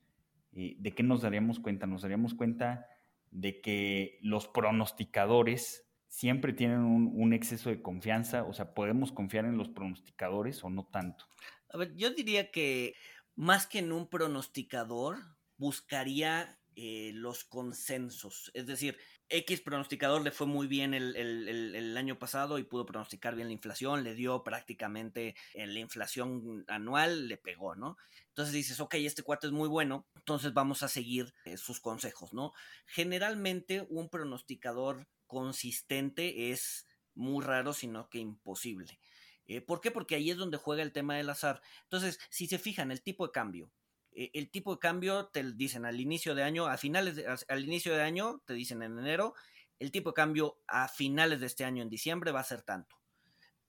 ¿De 0.51 0.93
qué 0.95 1.03
nos 1.03 1.21
daríamos 1.21 1.59
cuenta? 1.59 1.85
Nos 1.85 2.01
daríamos 2.01 2.33
cuenta 2.33 2.87
de 3.31 3.61
que 3.61 4.19
los 4.21 4.47
pronosticadores 4.47 5.89
siempre 6.07 6.53
tienen 6.53 6.79
un, 6.79 7.33
exceso 7.33 7.69
de 7.69 7.81
confianza, 7.81 8.43
o 8.43 8.53
sea, 8.53 8.73
podemos 8.73 9.11
confiar 9.11 9.45
en 9.45 9.57
los 9.57 9.69
pronosticadores 9.69 10.63
o 10.63 10.69
no 10.69 10.87
tanto. 10.91 11.25
A 11.71 11.77
ver, 11.77 11.95
yo 11.95 12.09
diría 12.09 12.49
que 12.51 12.95
más 13.35 13.67
que 13.67 13.79
en 13.79 13.91
un 13.91 14.09
pronosticador, 14.09 15.17
buscaría 15.57 16.59
eh, 16.75 17.11
los 17.13 17.43
consensos. 17.43 18.49
Es 18.53 18.65
decir, 18.65 18.97
X 19.29 19.61
pronosticador 19.61 20.23
le 20.23 20.31
fue 20.31 20.47
muy 20.47 20.67
bien 20.67 20.93
el, 20.93 21.97
año 21.97 22.17
pasado 22.17 22.57
y 22.57 22.63
pudo 22.63 22.85
pronosticar 22.85 23.35
bien 23.35 23.47
la 23.47 23.53
inflación, 23.53 24.03
le 24.03 24.15
dio 24.15 24.43
prácticamente 24.43 25.35
en 25.53 25.73
la 25.73 25.79
inflación 25.79 26.65
anual, 26.67 27.27
le 27.27 27.37
pegó, 27.37 27.75
¿no? 27.75 27.97
Entonces 28.29 28.53
dices, 28.53 28.79
ok, 28.79 28.95
este 28.95 29.23
cuarto 29.23 29.47
es 29.47 29.53
muy 29.53 29.69
bueno, 29.69 30.07
entonces 30.15 30.53
vamos 30.53 30.81
a 30.81 30.87
seguir 30.87 31.33
eh, 31.45 31.57
sus 31.57 31.79
consejos, 31.79 32.33
¿no? 32.33 32.53
Generalmente 32.87 33.85
un 33.89 34.09
pronosticador 34.09 35.07
consistente 35.27 36.51
es 36.51 36.87
muy 37.13 37.43
raro, 37.43 37.73
sino 37.73 38.09
que 38.09 38.19
imposible. 38.19 38.99
Eh, 39.45 39.61
¿Por 39.61 39.81
qué? 39.81 39.91
Porque 39.91 40.15
ahí 40.15 40.31
es 40.31 40.37
donde 40.37 40.57
juega 40.57 40.83
el 40.83 40.91
tema 40.91 41.17
del 41.17 41.29
azar. 41.29 41.61
Entonces, 41.83 42.19
si 42.29 42.47
se 42.47 42.59
fijan, 42.59 42.91
el 42.91 43.01
tipo 43.01 43.25
de 43.25 43.31
cambio, 43.31 43.71
el 44.11 44.49
tipo 44.49 44.73
de 44.73 44.79
cambio 44.79 45.27
te 45.27 45.43
dicen 45.53 45.85
al 45.85 45.99
inicio 45.99 46.35
de 46.35 46.43
año, 46.43 46.67
a 46.67 46.77
finales 46.77 47.23
al 47.47 47.63
inicio 47.63 47.95
de 47.95 48.01
año, 48.01 48.41
te 48.45 48.53
dicen 48.53 48.81
en 48.81 48.97
enero, 48.99 49.33
el 49.79 49.91
tipo 49.91 50.09
de 50.09 50.15
cambio 50.15 50.59
a 50.67 50.87
finales 50.87 51.39
de 51.39 51.45
este 51.45 51.63
año, 51.63 51.81
en 51.81 51.89
diciembre, 51.89 52.31
va 52.31 52.41
a 52.41 52.43
ser 52.43 52.61
tanto. 52.61 52.97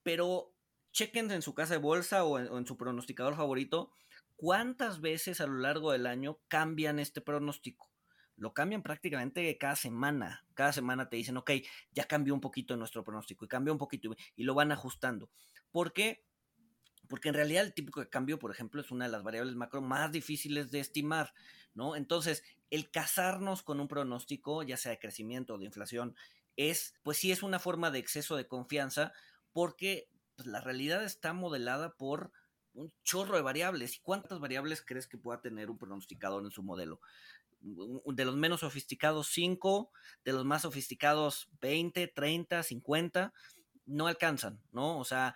Pero 0.03 0.53
chequen 0.91 1.31
en 1.31 1.41
su 1.41 1.53
casa 1.53 1.73
de 1.73 1.79
bolsa 1.79 2.25
o 2.25 2.37
en, 2.37 2.65
su 2.65 2.77
pronosticador 2.77 3.35
favorito, 3.35 3.93
cuántas 4.35 4.99
veces 4.99 5.39
a 5.41 5.47
lo 5.47 5.57
largo 5.59 5.91
del 5.91 6.05
año 6.05 6.39
cambian 6.47 6.99
este 6.99 7.21
pronóstico. 7.21 7.89
Lo 8.35 8.53
cambian 8.53 8.81
prácticamente 8.81 9.57
cada 9.57 9.75
semana. 9.75 10.45
Cada 10.53 10.73
semana 10.73 11.07
te 11.07 11.15
dicen, 11.15 11.37
ok, 11.37 11.51
ya 11.91 12.05
cambió 12.05 12.33
un 12.33 12.41
poquito 12.41 12.75
nuestro 12.75 13.03
pronóstico 13.03 13.45
y 13.45 13.47
cambió 13.47 13.71
un 13.71 13.79
poquito 13.79 14.13
y 14.35 14.43
lo 14.43 14.53
van 14.53 14.71
ajustando. 14.71 15.29
¿Por 15.71 15.93
qué? 15.93 16.25
Porque 17.11 17.27
en 17.27 17.35
realidad 17.35 17.65
el 17.65 17.73
típico 17.73 17.99
de 17.99 18.07
cambio, 18.07 18.39
por 18.39 18.51
ejemplo, 18.51 18.79
es 18.79 18.89
una 18.89 19.03
de 19.03 19.11
las 19.11 19.21
variables 19.21 19.53
macro 19.53 19.81
más 19.81 20.13
difíciles 20.13 20.71
de 20.71 20.79
estimar, 20.79 21.33
¿no? 21.73 21.97
Entonces, 21.97 22.41
el 22.69 22.89
casarnos 22.89 23.63
con 23.63 23.81
un 23.81 23.89
pronóstico, 23.89 24.63
ya 24.63 24.77
sea 24.77 24.93
de 24.93 24.99
crecimiento 24.99 25.55
o 25.55 25.57
de 25.57 25.65
inflación, 25.65 26.15
es, 26.55 26.93
pues 27.03 27.17
sí 27.17 27.33
es 27.33 27.43
una 27.43 27.59
forma 27.59 27.91
de 27.91 27.99
exceso 27.99 28.37
de 28.37 28.47
confianza, 28.47 29.11
porque 29.51 30.07
pues, 30.37 30.47
la 30.47 30.61
realidad 30.61 31.03
está 31.03 31.33
modelada 31.33 31.97
por 31.97 32.31
un 32.73 32.93
chorro 33.03 33.35
de 33.35 33.41
variables. 33.41 33.97
¿Y 33.97 33.99
cuántas 33.99 34.39
variables 34.39 34.81
crees 34.81 35.05
que 35.05 35.17
pueda 35.17 35.41
tener 35.41 35.69
un 35.69 35.77
pronosticador 35.77 36.45
en 36.45 36.51
su 36.51 36.63
modelo? 36.63 37.01
De 37.59 38.23
los 38.23 38.37
menos 38.37 38.61
sofisticados, 38.61 39.27
5, 39.33 39.91
de 40.23 40.31
los 40.31 40.45
más 40.45 40.61
sofisticados, 40.61 41.49
20, 41.59 42.07
30, 42.07 42.63
50, 42.63 43.33
no 43.85 44.07
alcanzan, 44.07 44.61
¿no? 44.71 44.97
O 44.97 45.03
sea, 45.03 45.35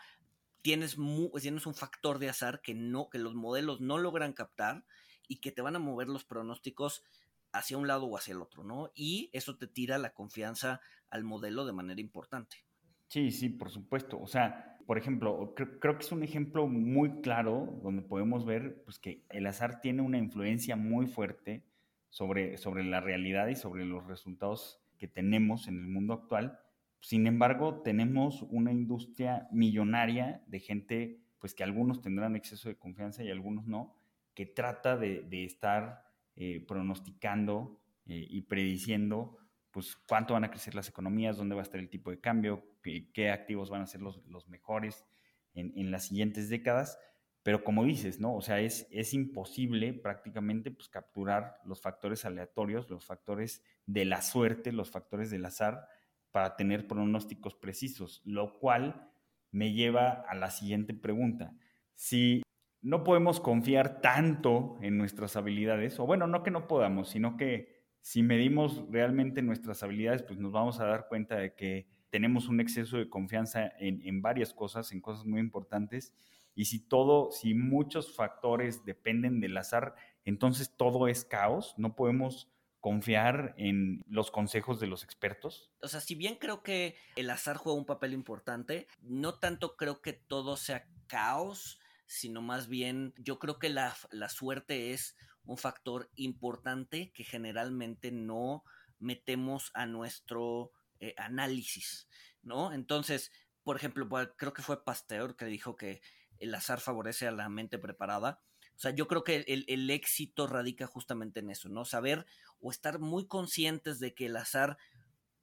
tienes, 0.66 0.98
tienes 1.40 1.68
un 1.68 1.76
factor 1.76 2.18
de 2.18 2.28
azar 2.28 2.60
que, 2.60 2.74
no, 2.74 3.08
que 3.12 3.20
los 3.20 3.36
modelos 3.36 3.82
no 3.82 4.00
logran 4.00 4.34
captar 4.34 4.84
y 5.28 5.36
que 5.36 5.52
te 5.52 5.62
van 5.62 5.76
a 5.76 5.80
mover 5.80 6.08
los 6.08 6.26
pronósticos 6.26 7.04
hacia 7.52 7.78
un 7.78 7.86
lado 7.86 8.08
o 8.08 8.18
hacia 8.18 8.32
el 8.32 8.42
otro, 8.42 8.64
¿no? 8.64 8.90
Y 8.96 9.30
eso 9.32 9.58
te 9.58 9.68
tira 9.68 10.00
la 10.00 10.16
confianza 10.16 10.82
al 11.12 11.24
modelo 11.24 11.68
de 11.68 11.74
manera 11.74 12.02
importante. 12.02 12.66
Sí, 13.10 13.30
sí, 13.30 13.50
por 13.50 13.70
supuesto. 13.70 14.20
O 14.20 14.26
sea, 14.26 14.80
por 14.88 14.98
ejemplo, 14.98 15.54
creo, 15.56 16.00
que 16.00 16.04
es 16.04 16.12
un 16.12 16.24
ejemplo 16.24 16.66
muy 16.66 17.22
claro 17.22 17.80
donde 17.84 18.02
podemos 18.02 18.44
ver 18.44 18.82
pues, 18.86 18.98
que 18.98 19.24
el 19.30 19.46
azar 19.46 19.82
tiene 19.82 20.02
una 20.02 20.18
influencia 20.18 20.76
muy 20.76 21.06
fuerte 21.06 21.64
sobre, 22.10 22.58
sobre 22.58 22.84
la 22.84 23.02
realidad 23.02 23.50
y 23.50 23.56
sobre 23.56 23.86
los 23.86 24.08
resultados 24.08 24.82
que 24.98 25.08
tenemos 25.08 25.68
en 25.68 25.76
el 25.76 25.88
mundo 25.88 26.16
actual 26.16 26.58
sin 27.06 27.28
embargo, 27.28 27.84
tenemos 27.84 28.42
una 28.50 28.72
industria 28.72 29.48
millonaria 29.52 30.42
de 30.48 30.60
gente, 30.60 31.22
pues 31.38 31.54
que 31.54 31.64
algunos 31.64 32.02
tendrán 32.02 32.36
exceso 32.36 32.68
de 32.68 32.80
confianza 32.80 33.24
y 33.24 33.30
algunos 33.30 33.68
no, 33.68 33.96
que 34.34 34.48
trata 34.48 34.98
de, 34.98 35.46
estar 35.46 36.04
eh, 36.36 36.66
pronosticando 36.68 37.80
eh, 38.08 38.26
y 38.28 38.42
prediciendo 38.42 39.38
pues 39.70 39.96
cuánto 40.08 40.34
van 40.34 40.46
a 40.46 40.50
crecer 40.50 40.74
las 40.74 40.90
economías, 40.90 41.38
dónde 41.38 41.54
va 41.54 41.62
a 41.62 41.70
estar 41.70 41.80
el 41.80 41.92
tipo 41.92 42.10
de 42.10 42.20
cambio, 42.20 42.66
qué, 42.82 43.30
activos 43.30 43.70
van 43.70 43.84
a 43.84 43.86
ser 43.86 44.02
los, 44.02 44.48
mejores 44.48 45.06
en, 45.54 45.92
las 45.92 46.08
siguientes 46.08 46.50
décadas. 46.50 46.98
Pero 47.44 47.64
como 47.64 47.86
dices, 47.86 48.20
¿no? 48.20 48.34
O 48.34 48.42
sea, 48.42 48.62
es, 48.62 48.88
es 48.90 49.14
imposible 49.14 49.94
prácticamente 49.94 50.72
pues, 50.72 50.90
capturar 50.90 51.62
los 51.66 51.82
factores 51.82 52.26
aleatorios, 52.26 52.90
los 52.90 53.06
factores 53.06 53.62
de 53.86 54.06
la 54.06 54.24
suerte, 54.24 54.72
los 54.72 54.90
factores 54.90 55.30
del 55.30 55.46
azar, 55.46 55.88
para 56.36 56.58
tener 56.58 56.86
pronósticos 56.86 57.56
precisos, 57.56 58.22
lo 58.26 58.60
cual 58.60 59.10
me 59.52 59.72
lleva 59.72 60.26
a 60.28 60.36
la 60.36 60.52
siguiente 60.52 60.94
pregunta. 60.94 61.56
Si 61.94 62.42
no 62.82 63.06
podemos 63.06 63.40
confiar 63.40 64.02
tanto 64.02 64.78
en 64.82 64.98
nuestras 64.98 65.38
habilidades, 65.38 65.98
o 65.98 66.06
bueno, 66.06 66.28
no 66.28 66.44
que 66.44 66.52
no 66.52 66.68
podamos, 66.68 67.08
sino 67.08 67.38
que 67.38 67.86
si 68.02 68.22
medimos 68.22 68.84
realmente 68.92 69.42
nuestras 69.42 69.82
habilidades, 69.82 70.24
pues 70.24 70.38
nos 70.38 70.52
vamos 70.52 70.82
a 70.82 70.86
dar 70.88 71.08
cuenta 71.08 71.38
de 71.38 71.56
que 71.56 71.88
tenemos 72.10 72.50
un 72.50 72.60
exceso 72.60 72.98
de 72.98 73.08
confianza 73.10 73.72
en, 73.80 74.02
en 74.06 74.22
varias 74.22 74.54
cosas, 74.54 74.92
en 74.92 75.00
cosas 75.00 75.26
muy 75.26 75.40
importantes, 75.40 76.14
y 76.54 76.66
si 76.66 76.86
todo, 76.86 77.32
si 77.32 77.54
muchos 77.54 78.14
factores 78.14 78.84
dependen 78.84 79.40
del 79.40 79.56
azar, 79.56 79.96
entonces 80.26 80.76
todo 80.76 81.08
es 81.08 81.24
caos, 81.24 81.76
no 81.78 81.96
podemos 81.96 82.52
confiar 82.86 83.56
en 83.58 84.06
los 84.08 84.30
consejos 84.30 84.80
de 84.80 84.86
los 84.86 85.04
expertos? 85.04 85.72
O 85.82 85.88
sea, 85.88 86.02
si 86.02 86.14
bien 86.14 86.36
creo 86.36 86.62
que 86.62 86.96
el 87.16 87.32
azar 87.32 87.58
juega 87.58 87.80
un 87.80 87.88
papel 87.88 88.14
importante, 88.14 88.88
no 89.02 89.40
tanto 89.40 89.76
creo 89.76 90.04
que 90.04 90.14
todo 90.14 90.56
sea 90.56 90.88
caos, 91.08 91.80
sino 92.06 92.44
más 92.44 92.68
bien 92.68 93.16
yo 93.18 93.40
creo 93.40 93.58
que 93.58 93.70
la, 93.70 93.96
suerte 94.30 94.94
es 94.94 95.18
un 95.46 95.58
factor 95.58 96.12
importante 96.14 97.12
que 97.12 97.24
generalmente 97.24 98.12
no 98.12 98.64
metemos 99.00 99.72
a 99.74 99.88
nuestro 99.88 100.72
eh, 101.00 101.16
análisis, 101.18 102.08
¿no? 102.44 102.72
Entonces, 102.72 103.32
por 103.64 103.78
ejemplo, 103.78 104.08
creo 104.38 104.54
que 104.54 104.62
fue 104.62 104.86
Pasteur 104.86 105.36
que 105.36 105.46
dijo 105.46 105.76
que 105.76 106.02
el 106.38 106.54
azar 106.54 106.80
favorece 106.80 107.26
a 107.28 107.32
la 107.32 107.50
mente 107.50 107.80
preparada. 107.80 108.44
O 108.76 108.80
sea, 108.80 108.92
yo 108.92 109.08
creo 109.08 109.24
que 109.24 109.46
el, 109.48 109.66
el, 109.68 109.90
éxito 109.90 110.48
radica 110.48 110.86
justamente 110.86 111.40
en 111.40 111.50
eso, 111.50 111.70
¿no? 111.70 111.86
Saber 111.86 112.26
o 112.60 112.72
estar 112.72 113.00
muy 113.00 113.28
conscientes 113.28 114.00
de 114.00 114.14
que 114.14 114.26
el 114.26 114.36
azar 114.36 114.78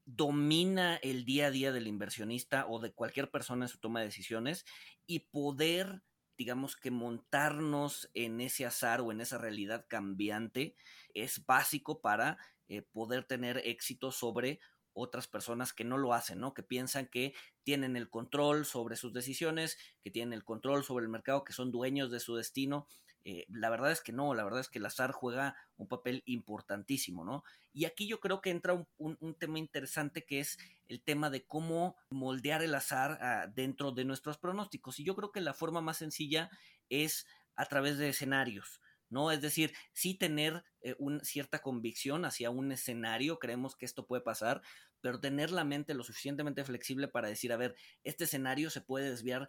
domina 0.04 0.96
el 0.96 1.24
día 1.24 1.46
a 1.46 1.50
día 1.50 1.72
del 1.72 1.86
inversionista 1.86 2.66
o 2.66 2.80
de 2.80 2.92
cualquier 2.92 3.30
persona 3.30 3.64
en 3.64 3.68
su 3.68 3.78
toma 3.78 4.00
de 4.00 4.06
decisiones 4.06 4.66
y 5.06 5.20
poder, 5.20 6.02
digamos 6.36 6.76
que 6.76 6.90
montarnos 6.90 8.10
en 8.14 8.40
ese 8.40 8.66
azar 8.66 9.00
o 9.00 9.12
en 9.12 9.20
esa 9.20 9.38
realidad 9.38 9.86
cambiante 9.88 10.74
es 11.14 11.46
básico 11.46 12.00
para 12.00 12.38
eh, 12.68 12.82
poder 12.82 13.24
tener 13.24 13.62
éxito 13.64 14.12
sobre 14.12 14.60
otras 14.94 15.26
personas 15.26 15.72
que 15.72 15.84
no 15.84 15.96
lo 15.96 16.12
hacen, 16.12 16.40
¿no? 16.40 16.52
Que 16.52 16.62
piensan 16.62 17.06
que 17.06 17.34
tienen 17.62 17.96
el 17.96 18.10
control 18.10 18.66
sobre 18.66 18.96
sus 18.96 19.12
decisiones, 19.12 19.78
que 20.02 20.10
tienen 20.10 20.32
el 20.32 20.44
control 20.44 20.84
sobre 20.84 21.04
el 21.04 21.10
mercado, 21.10 21.44
que 21.44 21.52
son 21.52 21.70
dueños 21.70 22.10
de 22.10 22.20
su 22.20 22.34
destino. 22.34 22.86
Eh, 23.24 23.46
la 23.48 23.70
verdad 23.70 23.92
es 23.92 24.00
que 24.00 24.12
no, 24.12 24.34
la 24.34 24.44
verdad 24.44 24.60
es 24.60 24.68
que 24.68 24.78
el 24.78 24.86
azar 24.86 25.12
juega 25.12 25.56
un 25.76 25.86
papel 25.86 26.22
importantísimo, 26.26 27.24
¿no? 27.24 27.44
Y 27.72 27.84
aquí 27.84 28.06
yo 28.06 28.20
creo 28.20 28.40
que 28.40 28.50
entra 28.50 28.74
un, 28.98 29.36
tema 29.38 29.58
interesante 29.58 30.24
que 30.24 30.40
es 30.40 30.58
el 30.88 31.02
tema 31.02 31.30
de 31.30 31.46
cómo 31.46 31.96
moldear 32.10 32.62
el 32.62 32.74
azar 32.74 33.18
ah, 33.20 33.46
dentro 33.52 33.92
de 33.92 34.04
nuestros 34.04 34.38
pronósticos. 34.38 34.98
Y 34.98 35.04
yo 35.04 35.14
creo 35.14 35.32
que 35.32 35.40
la 35.40 35.54
forma 35.54 35.80
más 35.80 35.98
sencilla 35.98 36.50
es 36.88 37.26
a 37.54 37.66
través 37.66 37.98
de 37.98 38.08
escenarios. 38.08 38.80
¿no? 39.08 39.30
Es 39.30 39.42
decir, 39.42 39.74
sí 39.92 40.14
tener 40.14 40.64
eh, 40.80 40.96
una 40.98 41.22
cierta 41.22 41.60
convicción 41.60 42.24
hacia 42.24 42.50
un 42.50 42.72
escenario, 42.72 43.38
creemos 43.38 43.76
que 43.76 43.84
esto 43.84 44.06
puede 44.06 44.22
pasar, 44.22 44.62
pero 45.02 45.20
tener 45.20 45.50
la 45.50 45.64
mente 45.64 45.92
lo 45.92 46.02
suficientemente 46.02 46.64
flexible 46.64 47.08
para 47.08 47.28
decir, 47.28 47.52
a 47.52 47.58
ver, 47.58 47.74
este 48.04 48.24
escenario 48.24 48.70
se 48.70 48.80
puede 48.80 49.10
desviar 49.10 49.48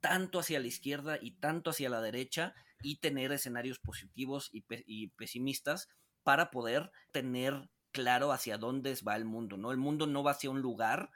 tanto 0.00 0.40
hacia 0.40 0.60
la 0.60 0.66
izquierda 0.66 1.18
y 1.20 1.32
tanto 1.32 1.70
hacia 1.70 1.90
la 1.90 2.00
derecha 2.00 2.54
y 2.82 2.96
tener 2.96 3.32
escenarios 3.32 3.78
positivos 3.78 4.50
y, 4.52 5.08
pesimistas 5.08 5.88
para 6.22 6.50
poder 6.50 6.90
tener 7.10 7.68
claro 7.90 8.32
hacia 8.32 8.58
dónde 8.58 8.96
va 9.06 9.16
el 9.16 9.24
mundo, 9.24 9.56
¿no? 9.56 9.70
El 9.70 9.78
mundo 9.78 10.06
no 10.06 10.22
va 10.22 10.32
hacia 10.32 10.50
un 10.50 10.60
lugar, 10.60 11.10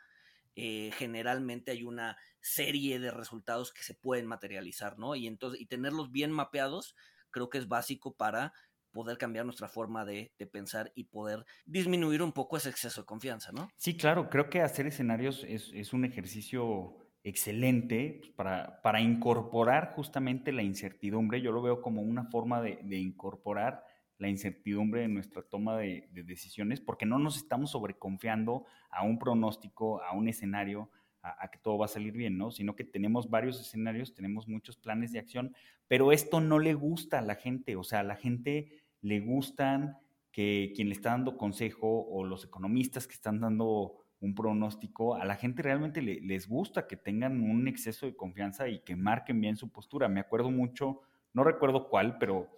eh, 0.55 0.90
generalmente 0.96 1.70
hay 1.70 1.83
una 1.83 2.16
serie 2.40 2.98
de 2.98 3.11
resultados 3.11 3.72
que 3.72 3.83
se 3.83 3.94
pueden 3.94 4.26
materializar, 4.26 4.98
¿no? 4.98 5.14
Y 5.14 5.26
entonces, 5.26 5.61
y 5.61 5.66
tenerlos 5.66 6.11
bien 6.11 6.33
mapeados 6.33 6.94
creo 7.31 7.50
que 7.50 7.59
es 7.59 7.68
básico 7.68 8.14
para 8.14 8.52
poder 8.96 9.18
cambiar 9.18 9.44
nuestra 9.44 9.68
forma 9.68 10.07
de, 10.07 10.33
pensar 10.50 10.90
y 10.94 11.05
poder 11.05 11.44
disminuir 11.66 12.22
un 12.22 12.33
poco 12.33 12.57
ese 12.57 12.70
exceso 12.70 13.02
de 13.02 13.05
confianza, 13.05 13.52
¿no? 13.52 13.68
Sí, 13.76 13.94
claro, 13.94 14.31
creo 14.31 14.48
que 14.48 14.62
hacer 14.62 14.87
escenarios 14.87 15.44
es, 15.46 15.92
un 15.92 16.07
ejercicio 16.07 17.06
excelente 17.28 18.18
pues, 18.20 18.30
para, 18.30 18.80
para, 18.82 19.00
incorporar 19.00 19.92
justamente 19.96 20.52
la 20.52 20.62
incertidumbre. 20.62 21.40
Yo 21.40 21.50
lo 21.50 21.60
veo 21.60 21.82
como 21.82 22.00
una 22.02 22.24
forma 22.26 22.62
de, 22.62 22.78
incorporar 22.96 23.84
la 24.18 24.28
incertidumbre 24.28 25.02
en 25.02 25.14
nuestra 25.14 25.42
toma 25.42 25.76
de, 25.76 26.08
de, 26.12 26.22
decisiones, 26.22 26.80
porque 26.80 27.04
no 27.04 27.18
nos 27.18 27.36
estamos 27.36 27.72
sobreconfiando 27.72 28.64
a 28.90 29.02
un 29.02 29.18
pronóstico, 29.18 30.00
a 30.02 30.12
un 30.12 30.28
escenario, 30.28 30.88
a, 31.20 31.48
que 31.50 31.58
todo 31.58 31.76
va 31.78 31.86
a 31.86 31.88
salir 31.88 32.12
bien, 32.12 32.38
¿no? 32.38 32.52
Sino 32.52 32.76
que 32.76 32.84
tenemos 32.84 33.28
varios 33.28 33.60
escenarios, 33.60 34.14
tenemos 34.14 34.46
muchos 34.46 34.76
planes 34.76 35.10
de 35.10 35.18
acción, 35.18 35.52
pero 35.88 36.12
esto 36.12 36.40
no 36.40 36.60
le 36.60 36.74
gusta 36.74 37.18
a 37.18 37.22
la 37.22 37.34
gente, 37.34 37.74
o 37.74 37.82
sea, 37.82 38.00
a 38.00 38.04
la 38.04 38.14
gente 38.14 38.84
le 39.00 39.18
gustan 39.18 39.98
que 40.30 40.72
quien 40.76 40.88
le 40.88 40.94
está 40.94 41.10
dando 41.10 41.36
consejo 41.36 42.06
o 42.06 42.22
los 42.24 42.44
economistas 42.44 43.08
que 43.08 43.14
están 43.14 43.40
dando 43.40 44.06
un 44.20 44.35
pronóstico, 44.35 45.14
a 45.14 45.24
la 45.24 45.37
gente 45.37 45.62
realmente 45.62 46.00
les 46.02 46.48
gusta 46.48 46.87
que 46.87 46.96
tengan 46.96 47.40
un 47.40 47.68
exceso 47.68 48.07
de 48.07 48.16
confianza 48.16 48.68
y 48.68 48.81
que 48.81 48.96
marquen 48.96 49.40
bien 49.40 49.57
su 49.57 49.70
postura. 49.70 50.09
Me 50.09 50.20
acuerdo 50.20 50.50
mucho, 50.50 51.00
no 51.35 51.44
recuerdo 51.44 51.88
cuál, 51.88 52.18
pero 52.18 52.48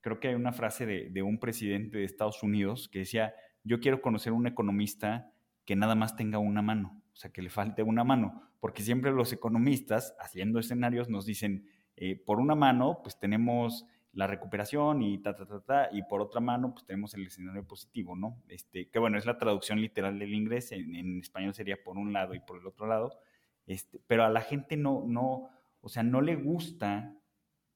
creo 0.00 0.20
que 0.20 0.28
hay 0.28 0.34
una 0.34 0.52
frase 0.52 0.86
de, 0.86 1.22
un 1.22 1.38
presidente 1.38 1.98
de 1.98 2.04
Estados 2.04 2.42
Unidos 2.42 2.88
que 2.88 3.00
decía, 3.00 3.34
yo 3.64 3.80
quiero 3.80 4.02
conocer 4.02 4.32
un 4.32 4.46
economista 4.46 5.32
que 5.64 5.74
nada 5.74 5.94
más 5.94 6.16
tenga 6.16 6.38
una 6.38 6.62
mano 6.62 7.02
o 7.16 7.18
sea, 7.18 7.32
que 7.32 7.40
le 7.40 7.48
falte 7.48 7.82
una 7.82 8.04
mano, 8.04 8.42
porque 8.60 8.82
siempre 8.82 9.10
los 9.10 9.32
economistas, 9.32 10.14
haciendo 10.20 10.58
escenarios, 10.58 11.08
nos 11.08 11.24
dicen, 11.24 11.66
eh, 11.96 12.14
por 12.14 12.40
una 12.40 12.54
mano, 12.54 13.00
pues 13.02 13.18
tenemos 13.18 13.86
la 14.16 14.26
recuperación 14.26 15.02
y 15.02 15.18
ta, 15.18 15.36
ta, 15.36 15.44
ta, 15.44 15.60
ta, 15.60 15.88
y 15.92 16.02
por 16.02 16.22
otra 16.22 16.40
mano, 16.40 16.72
pues 16.72 16.86
tenemos 16.86 17.12
el 17.12 17.26
escenario 17.26 17.66
positivo, 17.66 18.16
¿no? 18.16 18.42
Este, 18.48 18.88
que 18.88 18.98
bueno, 18.98 19.18
es 19.18 19.26
la 19.26 19.36
traducción 19.36 19.78
literal 19.78 20.18
del 20.18 20.32
inglés, 20.32 20.72
en, 20.72 21.20
español 21.20 21.52
sería 21.52 21.76
por 21.84 21.98
un 21.98 22.14
lado 22.14 22.34
y 22.34 22.40
por 22.40 22.58
el 22.58 22.66
otro 22.66 22.86
lado, 22.86 23.20
este, 23.66 24.00
pero 24.06 24.24
a 24.24 24.30
la 24.30 24.40
gente 24.40 24.78
no, 24.78 25.04
no, 25.06 25.50
o 25.82 25.88
sea, 25.90 26.02
no 26.02 26.22
le 26.22 26.34
gusta 26.34 27.14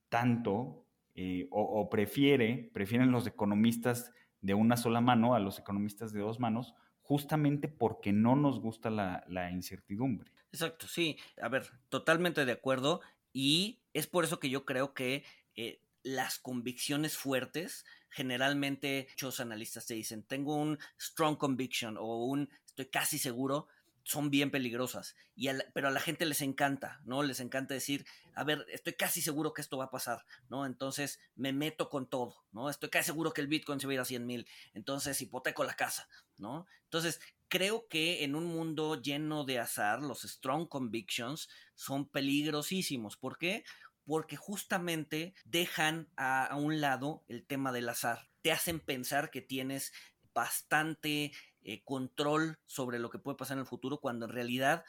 tanto 0.09 0.87
eh, 1.15 1.47
o, 1.51 1.91
prefiere, 1.91 2.71
prefieren 2.73 3.13
los 3.13 3.27
economistas 3.27 4.11
de 4.41 4.55
una 4.55 4.79
sola 4.79 5.03
mano 5.03 5.35
a 5.35 5.41
los 5.41 5.59
economistas 5.59 6.11
de 6.15 6.21
dos 6.21 6.41
manos, 6.41 6.75
justamente 7.03 7.69
porque 7.69 8.13
no 8.13 8.35
nos 8.35 8.61
gusta 8.61 8.89
la, 8.89 9.51
incertidumbre. 9.51 10.33
Exacto, 10.53 10.89
sí. 10.89 11.19
A 11.43 11.49
ver, 11.51 11.67
totalmente 11.91 12.47
de 12.47 12.53
acuerdo. 12.53 13.03
Y 13.31 13.83
es 13.93 14.07
por 14.07 14.25
eso 14.25 14.41
que 14.41 14.49
yo 14.49 14.65
creo 14.65 14.95
que 14.95 15.23
eh, 15.55 15.83
las 16.03 16.39
convicciones 16.39 17.17
fuertes, 17.17 17.85
generalmente 18.09 19.07
muchos 19.11 19.41
analistas 19.41 19.87
te 19.87 19.95
dicen, 19.95 20.23
tengo 20.23 20.57
un 20.57 20.79
strong 20.99 21.37
conviction 21.37 21.97
o 21.99 22.25
un 22.25 22.51
estoy 22.67 22.87
casi 22.87 23.19
seguro, 23.19 23.69
son 24.03 24.31
bien 24.31 24.51
peligrosas. 24.51 25.15
Y 25.37 25.49
pero 25.75 25.89
a 25.89 25.91
la 25.91 26.01
gente 26.01 26.25
les 26.25 26.41
encanta, 26.43 27.01
¿no? 27.05 27.23
Les 27.23 27.41
encanta 27.41 27.75
decir, 27.75 28.05
a 28.35 28.45
ver, 28.45 28.67
estoy 28.73 28.95
casi 28.95 29.23
seguro 29.23 29.53
que 29.53 29.61
esto 29.61 29.77
va 29.77 29.85
a 29.85 29.91
pasar, 29.91 30.25
¿no? 30.49 30.67
Entonces 30.67 31.21
me 31.37 31.53
meto 31.53 31.89
con 31.89 32.09
todo, 32.09 32.45
¿no? 32.53 32.71
Estoy 32.71 32.91
casi 32.91 33.07
seguro 33.07 33.33
que 33.33 33.41
el 33.41 33.47
Bitcoin 33.47 33.81
se 33.81 33.87
va 33.87 33.93
a 33.93 33.95
ir 33.95 34.01
a 34.01 34.05
100 34.05 34.27
mil, 34.27 34.49
entonces 34.75 35.21
hipoteco 35.21 35.65
la 35.65 35.75
casa, 35.75 36.09
¿no? 36.39 36.67
Entonces, 36.85 37.21
creo 37.49 37.87
que 37.89 38.25
en 38.25 38.35
un 38.35 38.47
mundo 38.47 39.01
lleno 39.01 39.45
de 39.45 39.59
azar, 39.59 40.03
los 40.03 40.23
strong 40.23 40.69
convictions 40.69 41.49
son 41.75 42.09
peligrosísimos. 42.09 43.17
¿Por 43.17 43.39
qué? 43.39 43.65
Porque 44.11 44.35
justamente 44.35 45.35
dejan 45.45 46.09
a 46.17 46.57
un 46.57 46.81
lado 46.81 47.23
el 47.29 47.47
tema 47.47 47.71
del 47.71 47.89
azar. 47.89 48.29
Te 48.43 48.51
hacen 48.51 48.81
pensar 48.81 49.31
que 49.31 49.41
tienes 49.41 49.93
bastante 50.35 51.31
eh, 51.63 51.83
control 51.85 52.59
sobre 52.67 52.99
lo 52.99 53.09
que 53.09 53.21
puede 53.21 53.37
pasar 53.37 53.57
en 53.57 53.61
el 53.61 53.67
futuro 53.67 54.01
cuando 54.01 54.27
en 54.27 54.33
realidad 54.33 54.85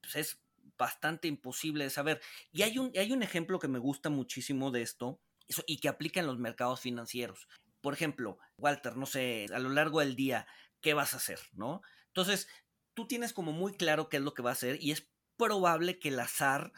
pues, 0.00 0.16
es 0.16 0.40
bastante 0.78 1.28
imposible 1.28 1.84
de 1.84 1.90
saber. 1.90 2.22
Y 2.52 2.62
hay 2.62 2.78
un, 2.78 2.90
hay 2.96 3.12
un 3.12 3.22
ejemplo 3.22 3.58
que 3.58 3.68
me 3.68 3.78
gusta 3.78 4.08
muchísimo 4.08 4.70
de 4.70 4.80
esto 4.80 5.20
y 5.66 5.78
que 5.78 5.88
aplica 5.88 6.20
en 6.20 6.26
los 6.26 6.38
mercados 6.38 6.80
financieros. 6.80 7.48
Por 7.82 7.92
ejemplo, 7.92 8.38
Walter, 8.56 8.96
no 8.96 9.04
sé, 9.04 9.46
a 9.52 9.58
lo 9.58 9.68
largo 9.68 10.00
del 10.00 10.16
día, 10.16 10.46
¿qué 10.80 10.94
vas 10.94 11.12
a 11.12 11.18
hacer? 11.18 11.38
¿No? 11.52 11.82
Entonces, 12.06 12.48
tú 12.94 13.06
tienes 13.06 13.34
como 13.34 13.52
muy 13.52 13.76
claro 13.76 14.08
qué 14.08 14.16
es 14.16 14.22
lo 14.22 14.32
que 14.32 14.42
va 14.42 14.50
a 14.50 14.54
hacer 14.54 14.78
y 14.80 14.92
es 14.92 15.06
probable 15.36 15.98
que 15.98 16.08
el 16.08 16.20
azar 16.20 16.72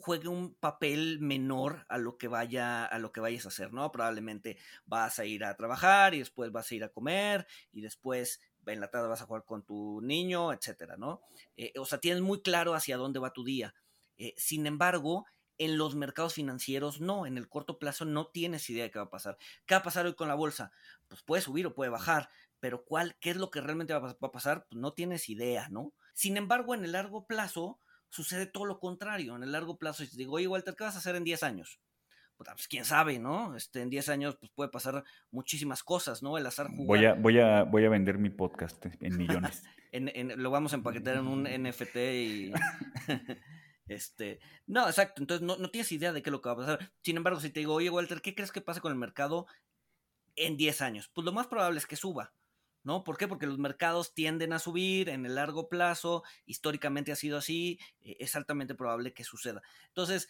juegue 0.00 0.28
un 0.28 0.54
papel 0.54 1.18
menor 1.20 1.86
a 1.88 1.98
lo 1.98 2.18
que 2.18 2.28
vaya 2.28 2.84
a 2.84 2.98
lo 2.98 3.12
que 3.12 3.20
vayas 3.20 3.44
a 3.44 3.48
hacer, 3.48 3.72
¿no? 3.72 3.92
Probablemente 3.92 4.58
vas 4.86 5.18
a 5.18 5.24
ir 5.24 5.44
a 5.44 5.56
trabajar 5.56 6.14
y 6.14 6.18
después 6.18 6.50
vas 6.50 6.70
a 6.70 6.74
ir 6.74 6.84
a 6.84 6.88
comer 6.88 7.46
y 7.72 7.80
después 7.80 8.40
en 8.66 8.80
la 8.80 8.90
tarde 8.90 9.08
vas 9.08 9.22
a 9.22 9.26
jugar 9.26 9.44
con 9.44 9.64
tu 9.64 10.00
niño, 10.02 10.52
etcétera, 10.52 10.96
¿no? 10.96 11.20
Eh, 11.56 11.72
o 11.78 11.84
sea, 11.84 11.98
tienes 11.98 12.22
muy 12.22 12.42
claro 12.42 12.74
hacia 12.74 12.96
dónde 12.96 13.18
va 13.18 13.32
tu 13.32 13.44
día. 13.44 13.74
Eh, 14.16 14.34
sin 14.36 14.66
embargo, 14.66 15.26
en 15.58 15.76
los 15.76 15.94
mercados 15.94 16.34
financieros 16.34 17.00
no, 17.00 17.26
en 17.26 17.36
el 17.36 17.48
corto 17.48 17.78
plazo 17.78 18.04
no 18.04 18.28
tienes 18.28 18.68
idea 18.70 18.84
de 18.84 18.90
qué 18.90 18.98
va 18.98 19.06
a 19.06 19.10
pasar. 19.10 19.36
¿Qué 19.66 19.74
va 19.74 19.80
a 19.80 19.84
pasar 19.84 20.06
hoy 20.06 20.14
con 20.14 20.28
la 20.28 20.34
bolsa? 20.34 20.72
Pues 21.08 21.22
puede 21.22 21.42
subir 21.42 21.66
o 21.66 21.74
puede 21.74 21.90
bajar, 21.90 22.30
pero 22.60 22.84
¿cuál, 22.84 23.16
qué 23.20 23.30
es 23.30 23.36
lo 23.36 23.50
que 23.50 23.60
realmente 23.60 23.94
va 23.94 24.16
a 24.20 24.32
pasar? 24.32 24.66
Pues 24.68 24.80
no 24.80 24.92
tienes 24.92 25.28
idea, 25.28 25.68
¿no? 25.68 25.92
Sin 26.14 26.36
embargo, 26.36 26.74
en 26.74 26.84
el 26.84 26.92
largo 26.92 27.26
plazo 27.26 27.80
sucede 28.10 28.46
todo 28.46 28.66
lo 28.66 28.78
contrario. 28.78 29.36
En 29.36 29.42
el 29.42 29.52
largo 29.52 29.78
plazo, 29.78 30.04
si 30.04 30.10
te 30.10 30.18
digo, 30.18 30.34
oye, 30.34 30.46
Walter, 30.46 30.74
¿qué 30.76 30.84
vas 30.84 30.96
a 30.96 30.98
hacer 30.98 31.16
en 31.16 31.24
10 31.24 31.42
años? 31.42 31.80
pues 32.44 32.68
quién 32.68 32.84
sabe, 32.84 33.18
¿no? 33.18 33.54
Este, 33.54 33.82
en 33.82 33.90
10 33.90 34.08
años 34.08 34.36
pues, 34.36 34.50
puede 34.54 34.70
pasar 34.70 35.04
muchísimas 35.30 35.82
cosas, 35.82 36.22
¿no? 36.22 36.38
El 36.38 36.46
azar 36.46 36.68
jugar. 36.68 36.86
Voy 36.86 37.04
a, 37.04 37.14
voy 37.14 37.38
a, 37.38 37.64
voy 37.64 37.84
a 37.84 37.90
vender 37.90 38.18
mi 38.18 38.30
podcast 38.30 38.84
en 39.00 39.16
millones. 39.16 39.62
en, 39.92 40.42
lo 40.42 40.50
vamos 40.50 40.72
a 40.72 40.76
empaquetar 40.76 41.16
en 41.16 41.26
un 41.26 41.42
NFT 41.44 41.96
y... 41.96 42.52
este, 43.88 44.40
no, 44.66 44.86
exacto, 44.86 45.20
entonces 45.20 45.46
no, 45.46 45.56
no, 45.56 45.70
tienes 45.70 45.92
idea 45.92 46.12
de 46.12 46.22
qué 46.22 46.30
es 46.30 46.32
lo 46.32 46.40
que 46.40 46.48
va 46.48 46.54
a 46.54 46.58
pasar. 46.58 46.92
Sin 47.02 47.16
embargo, 47.16 47.40
si 47.40 47.50
te 47.50 47.60
digo, 47.60 47.74
oye, 47.74 47.90
Walter, 47.90 48.22
¿qué 48.22 48.34
crees 48.34 48.52
que 48.52 48.60
pase 48.60 48.80
con 48.80 48.92
el 48.92 48.98
mercado 48.98 49.46
en 50.36 50.56
10 50.56 50.80
años? 50.80 51.10
Pues 51.12 51.24
lo 51.24 51.32
más 51.32 51.46
probable 51.46 51.78
es 51.78 51.86
que 51.86 51.96
suba. 51.96 52.32
¿No? 52.82 53.04
¿Por 53.04 53.18
qué? 53.18 53.28
Porque 53.28 53.46
los 53.46 53.58
mercados 53.58 54.14
tienden 54.14 54.54
a 54.54 54.58
subir 54.58 55.10
en 55.10 55.26
el 55.26 55.34
largo 55.34 55.68
plazo, 55.68 56.22
históricamente 56.46 57.12
ha 57.12 57.16
sido 57.16 57.36
así, 57.36 57.78
eh, 58.00 58.16
es 58.20 58.36
altamente 58.36 58.74
probable 58.74 59.12
que 59.12 59.22
suceda. 59.22 59.60
Entonces, 59.88 60.28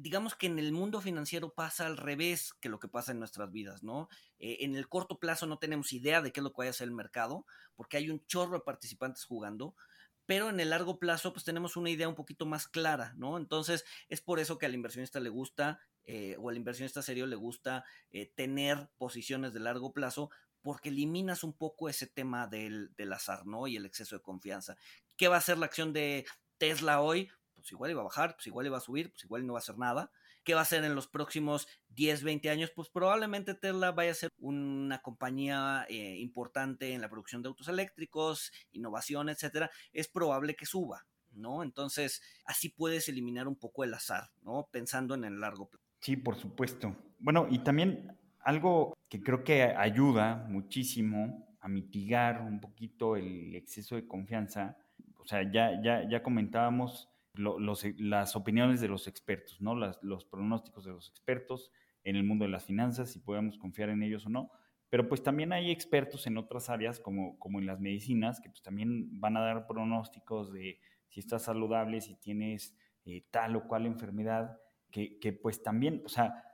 digamos 0.00 0.34
que 0.34 0.46
en 0.46 0.58
el 0.58 0.72
mundo 0.72 1.00
financiero 1.00 1.52
pasa 1.52 1.86
al 1.86 1.96
revés 1.96 2.54
que 2.54 2.68
lo 2.68 2.78
que 2.78 2.88
pasa 2.88 3.12
en 3.12 3.18
nuestras 3.18 3.52
vidas, 3.52 3.82
¿no? 3.82 4.08
Eh, 4.38 4.58
en 4.60 4.74
el 4.74 4.88
corto 4.88 5.18
plazo 5.18 5.46
no 5.46 5.58
tenemos 5.58 5.92
idea 5.92 6.22
de 6.22 6.32
qué 6.32 6.40
es 6.40 6.44
lo 6.44 6.52
que 6.52 6.58
vaya 6.58 6.70
a 6.70 6.72
hacer 6.72 6.88
el 6.88 6.94
mercado, 6.94 7.44
porque 7.76 7.98
hay 7.98 8.10
un 8.10 8.24
chorro 8.26 8.54
de 8.54 8.60
participantes 8.60 9.24
jugando, 9.24 9.74
pero 10.24 10.48
en 10.48 10.60
el 10.60 10.70
largo 10.70 10.98
plazo 10.98 11.32
pues 11.32 11.44
tenemos 11.44 11.76
una 11.76 11.90
idea 11.90 12.08
un 12.08 12.14
poquito 12.14 12.46
más 12.46 12.66
clara, 12.66 13.12
¿no? 13.16 13.36
Entonces 13.36 13.84
es 14.08 14.20
por 14.22 14.38
eso 14.40 14.58
que 14.58 14.66
al 14.66 14.74
inversionista 14.74 15.20
le 15.20 15.28
gusta, 15.28 15.80
eh, 16.04 16.36
o 16.38 16.48
al 16.48 16.56
inversionista 16.56 17.02
serio 17.02 17.26
le 17.26 17.36
gusta 17.36 17.84
eh, 18.10 18.32
tener 18.34 18.88
posiciones 18.96 19.52
de 19.52 19.60
largo 19.60 19.92
plazo, 19.92 20.30
porque 20.62 20.88
eliminas 20.88 21.44
un 21.44 21.52
poco 21.52 21.88
ese 21.88 22.06
tema 22.06 22.46
del, 22.46 22.94
del 22.96 23.12
azar, 23.12 23.46
¿no? 23.46 23.66
Y 23.66 23.76
el 23.76 23.86
exceso 23.86 24.16
de 24.16 24.22
confianza. 24.22 24.76
¿Qué 25.16 25.28
va 25.28 25.36
a 25.36 25.40
ser 25.40 25.58
la 25.58 25.66
acción 25.66 25.92
de 25.92 26.26
Tesla 26.58 27.00
hoy? 27.00 27.30
pues 27.60 27.72
igual 27.72 27.90
iba 27.90 28.00
a 28.00 28.04
bajar, 28.04 28.34
pues 28.34 28.46
igual 28.46 28.66
iba 28.66 28.78
a 28.78 28.80
subir, 28.80 29.10
pues 29.10 29.24
igual 29.24 29.46
no 29.46 29.52
va 29.52 29.58
a 29.58 29.62
hacer 29.62 29.78
nada. 29.78 30.10
¿Qué 30.42 30.54
va 30.54 30.62
a 30.62 30.64
ser 30.64 30.84
en 30.84 30.94
los 30.94 31.06
próximos 31.06 31.68
10, 31.90 32.22
20 32.24 32.50
años? 32.50 32.72
Pues 32.74 32.88
probablemente 32.88 33.54
Tesla 33.54 33.92
vaya 33.92 34.12
a 34.12 34.14
ser 34.14 34.30
una 34.38 35.02
compañía 35.02 35.84
eh, 35.88 36.16
importante 36.18 36.94
en 36.94 37.02
la 37.02 37.10
producción 37.10 37.42
de 37.42 37.48
autos 37.48 37.68
eléctricos, 37.68 38.50
innovación, 38.72 39.28
etcétera. 39.28 39.70
Es 39.92 40.08
probable 40.08 40.56
que 40.56 40.64
suba, 40.64 41.06
¿no? 41.32 41.62
Entonces, 41.62 42.22
así 42.46 42.70
puedes 42.70 43.08
eliminar 43.08 43.48
un 43.48 43.56
poco 43.56 43.84
el 43.84 43.92
azar, 43.92 44.30
¿no? 44.40 44.68
Pensando 44.72 45.14
en 45.14 45.24
el 45.24 45.40
largo 45.40 45.68
plazo. 45.68 45.84
Sí, 46.00 46.16
por 46.16 46.36
supuesto. 46.36 46.96
Bueno, 47.18 47.46
y 47.50 47.58
también 47.58 48.18
algo 48.42 48.94
que 49.08 49.22
creo 49.22 49.44
que 49.44 49.62
ayuda 49.62 50.46
muchísimo 50.48 51.56
a 51.60 51.68
mitigar 51.68 52.40
un 52.42 52.60
poquito 52.60 53.16
el 53.16 53.54
exceso 53.54 53.96
de 53.96 54.06
confianza, 54.06 54.76
o 55.18 55.26
sea, 55.26 55.42
ya, 55.50 55.80
ya, 55.82 56.08
ya 56.08 56.22
comentábamos 56.22 57.08
las 57.34 58.36
opiniones 58.36 58.80
de 58.80 58.88
los 58.88 59.06
expertos, 59.06 59.60
¿no? 59.60 59.74
los 59.74 60.24
pronósticos 60.24 60.84
de 60.84 60.92
los 60.92 61.08
expertos 61.08 61.70
en 62.02 62.16
el 62.16 62.24
mundo 62.24 62.44
de 62.44 62.50
las 62.50 62.64
finanzas, 62.64 63.12
si 63.12 63.20
podemos 63.20 63.58
confiar 63.58 63.90
en 63.90 64.02
ellos 64.02 64.26
o 64.26 64.30
no. 64.30 64.50
Pero 64.88 65.08
pues 65.08 65.22
también 65.22 65.52
hay 65.52 65.70
expertos 65.70 66.26
en 66.26 66.36
otras 66.36 66.68
áreas, 66.68 66.98
como, 66.98 67.38
como 67.38 67.60
en 67.60 67.66
las 67.66 67.78
medicinas, 67.78 68.40
que 68.40 68.48
pues 68.48 68.62
también 68.62 69.20
van 69.20 69.36
a 69.36 69.40
dar 69.40 69.66
pronósticos 69.66 70.52
de 70.52 70.80
si 71.08 71.20
estás 71.20 71.44
saludable, 71.44 72.00
si 72.00 72.16
tienes 72.16 72.76
eh, 73.04 73.24
tal 73.30 73.54
o 73.56 73.68
cual 73.68 73.86
enfermedad, 73.86 74.58
que, 74.90 75.20
que, 75.20 75.32
pues 75.32 75.62
también, 75.62 76.02
o 76.04 76.08
sea, 76.08 76.49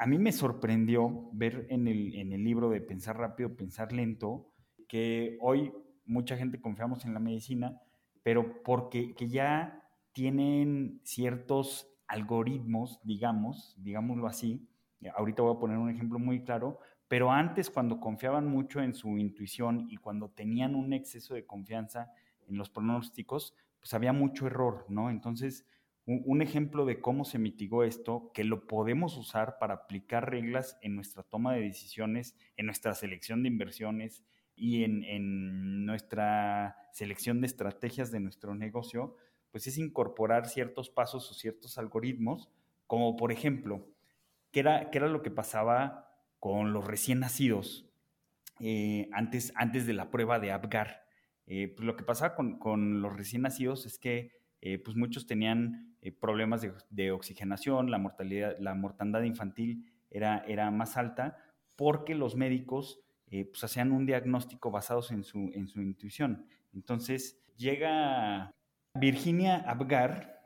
a 0.00 0.06
mí 0.06 0.18
me 0.18 0.32
sorprendió 0.32 1.28
ver 1.32 1.66
en 1.68 1.86
el, 1.86 2.14
en 2.14 2.32
el 2.32 2.42
libro 2.42 2.70
de 2.70 2.80
Pensar 2.80 3.18
rápido, 3.18 3.54
pensar 3.54 3.92
lento, 3.92 4.50
que 4.88 5.36
hoy 5.42 5.74
mucha 6.06 6.38
gente 6.38 6.58
confiamos 6.58 7.04
en 7.04 7.12
la 7.12 7.20
medicina, 7.20 7.78
pero 8.22 8.62
porque 8.62 9.14
que 9.14 9.28
ya 9.28 9.86
tienen 10.12 11.02
ciertos 11.04 11.86
algoritmos, 12.06 12.98
digamos, 13.04 13.76
digámoslo 13.76 14.26
así. 14.26 14.66
Ahorita 15.14 15.42
voy 15.42 15.54
a 15.54 15.60
poner 15.60 15.76
un 15.76 15.90
ejemplo 15.90 16.18
muy 16.18 16.44
claro, 16.44 16.78
pero 17.06 17.30
antes 17.30 17.68
cuando 17.68 18.00
confiaban 18.00 18.48
mucho 18.48 18.80
en 18.80 18.94
su 18.94 19.18
intuición 19.18 19.86
y 19.90 19.98
cuando 19.98 20.30
tenían 20.30 20.76
un 20.76 20.94
exceso 20.94 21.34
de 21.34 21.44
confianza 21.44 22.10
en 22.48 22.56
los 22.56 22.70
pronósticos, 22.70 23.54
pues 23.78 23.92
había 23.92 24.14
mucho 24.14 24.46
error, 24.46 24.86
¿no? 24.88 25.10
Entonces, 25.10 25.66
un, 26.10 26.42
ejemplo 26.42 26.84
de 26.84 27.00
cómo 27.00 27.24
se 27.24 27.38
mitigó 27.38 27.84
esto, 27.84 28.30
que 28.34 28.44
lo 28.44 28.66
podemos 28.66 29.16
usar 29.16 29.58
para 29.58 29.74
aplicar 29.74 30.30
reglas 30.30 30.78
en 30.82 30.96
nuestra 30.96 31.22
toma 31.22 31.54
de 31.54 31.62
decisiones, 31.62 32.36
en 32.56 32.66
nuestra 32.66 32.94
selección 32.94 33.42
de 33.42 33.48
inversiones 33.48 34.24
y 34.56 34.84
en, 34.84 35.04
en 35.04 35.86
nuestra 35.86 36.76
selección 36.92 37.40
de 37.40 37.46
estrategias 37.46 38.10
de 38.10 38.20
nuestro 38.20 38.54
negocio, 38.54 39.16
pues 39.52 39.66
es 39.66 39.78
incorporar 39.78 40.48
ciertos 40.48 40.90
pasos 40.90 41.30
o 41.30 41.34
ciertos 41.34 41.78
algoritmos, 41.78 42.50
como 42.86 43.16
por 43.16 43.30
ejemplo, 43.30 43.86
¿qué 44.50 44.60
era, 44.60 44.90
era 44.92 45.08
lo 45.08 45.22
que 45.22 45.30
pasaba 45.30 46.12
con 46.38 46.72
los 46.72 46.86
recién 46.86 47.20
nacidos 47.20 47.88
eh, 48.58 49.08
antes, 49.12 49.52
antes 49.54 49.86
de 49.86 49.92
la 49.92 50.10
prueba 50.10 50.40
de 50.40 50.52
Apgar? 50.52 51.04
Eh, 51.46 51.68
pues 51.68 51.84
lo 51.84 51.96
que 51.96 52.04
pasaba 52.04 52.34
con, 52.34 53.02
los 53.02 53.16
recién 53.16 53.42
nacidos 53.42 53.86
es 53.86 53.98
que 53.98 54.39
eh, 54.60 54.78
pues 54.78 54.96
muchos 54.96 55.26
tenían 55.26 55.96
problemas 56.18 56.66
de, 56.88 57.10
oxigenación, 57.12 57.90
la, 57.90 57.98
mortalidad, 57.98 58.56
la 58.58 58.74
mortandad 58.74 59.22
infantil 59.22 59.84
era, 60.10 60.38
era 60.46 60.70
más 60.70 60.96
alta 60.96 61.36
porque 61.76 62.14
los 62.14 62.36
médicos 62.36 63.00
pues 63.28 63.62
hacían 63.62 63.92
un 63.92 64.06
diagnóstico 64.06 64.70
basados 64.70 65.12
en 65.12 65.22
su, 65.22 65.50
en 65.54 65.68
su 65.68 65.80
intuición. 65.82 66.46
Entonces 66.72 67.40
llega 67.56 68.50
Virginia 68.94 69.56
Abgar 69.56 70.40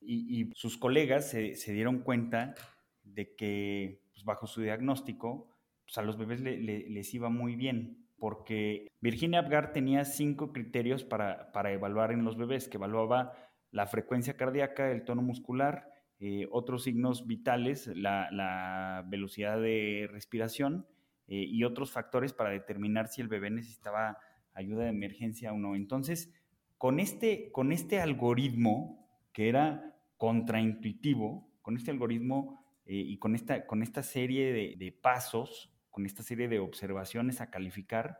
y, 0.00 0.50
sus 0.54 0.78
colegas 0.78 1.30
se, 1.30 1.72
dieron 1.72 2.00
cuenta 2.00 2.54
de 3.02 3.34
que 3.34 4.00
pues, 4.12 4.24
bajo 4.24 4.46
su 4.46 4.62
diagnóstico 4.62 5.48
pues, 5.84 5.98
a 5.98 6.02
los 6.02 6.16
bebés 6.16 6.40
les 6.40 7.14
iba 7.14 7.28
muy 7.28 7.56
bien, 7.56 8.06
porque 8.18 8.88
Virginia 9.00 9.40
Abgar 9.40 9.72
tenía 9.72 10.04
cinco 10.04 10.52
criterios 10.52 11.04
para, 11.04 11.50
evaluar 11.72 12.12
en 12.12 12.24
los 12.24 12.36
bebés, 12.36 12.68
que 12.68 12.76
evaluaba 12.76 13.32
la 13.70 13.86
frecuencia 13.86 14.36
cardíaca, 14.36 14.90
el 14.90 15.04
tono 15.04 15.22
muscular, 15.22 15.90
eh, 16.20 16.48
otros 16.50 16.82
signos 16.82 17.26
vitales, 17.26 17.86
la, 17.94 19.04
velocidad 19.06 19.60
de 19.60 20.08
respiración 20.10 20.86
eh, 21.28 21.44
y 21.48 21.62
otros 21.62 21.92
factores 21.92 22.32
para 22.32 22.50
determinar 22.50 23.08
si 23.08 23.20
el 23.20 23.28
bebé 23.28 23.50
necesitaba 23.50 24.18
ayuda 24.52 24.84
de 24.84 24.90
emergencia 24.90 25.52
o 25.52 25.58
no. 25.58 25.76
Entonces, 25.76 26.32
con 26.76 26.98
este, 26.98 27.52
con 27.52 27.70
este 27.70 28.00
algoritmo 28.00 29.08
que 29.32 29.48
era 29.48 29.94
contraintuitivo, 30.16 31.48
con 31.62 31.76
este 31.76 31.92
algoritmo 31.92 32.64
eh, 32.84 32.94
y 32.96 33.18
con 33.18 33.36
esta, 33.36 33.66
con 33.66 33.82
esta 33.82 34.02
serie 34.02 34.76
de, 34.76 34.92
pasos, 34.92 35.72
con 35.90 36.04
esta 36.04 36.24
serie 36.24 36.48
de 36.48 36.58
observaciones 36.58 37.40
a 37.40 37.50
calificar, 37.50 38.18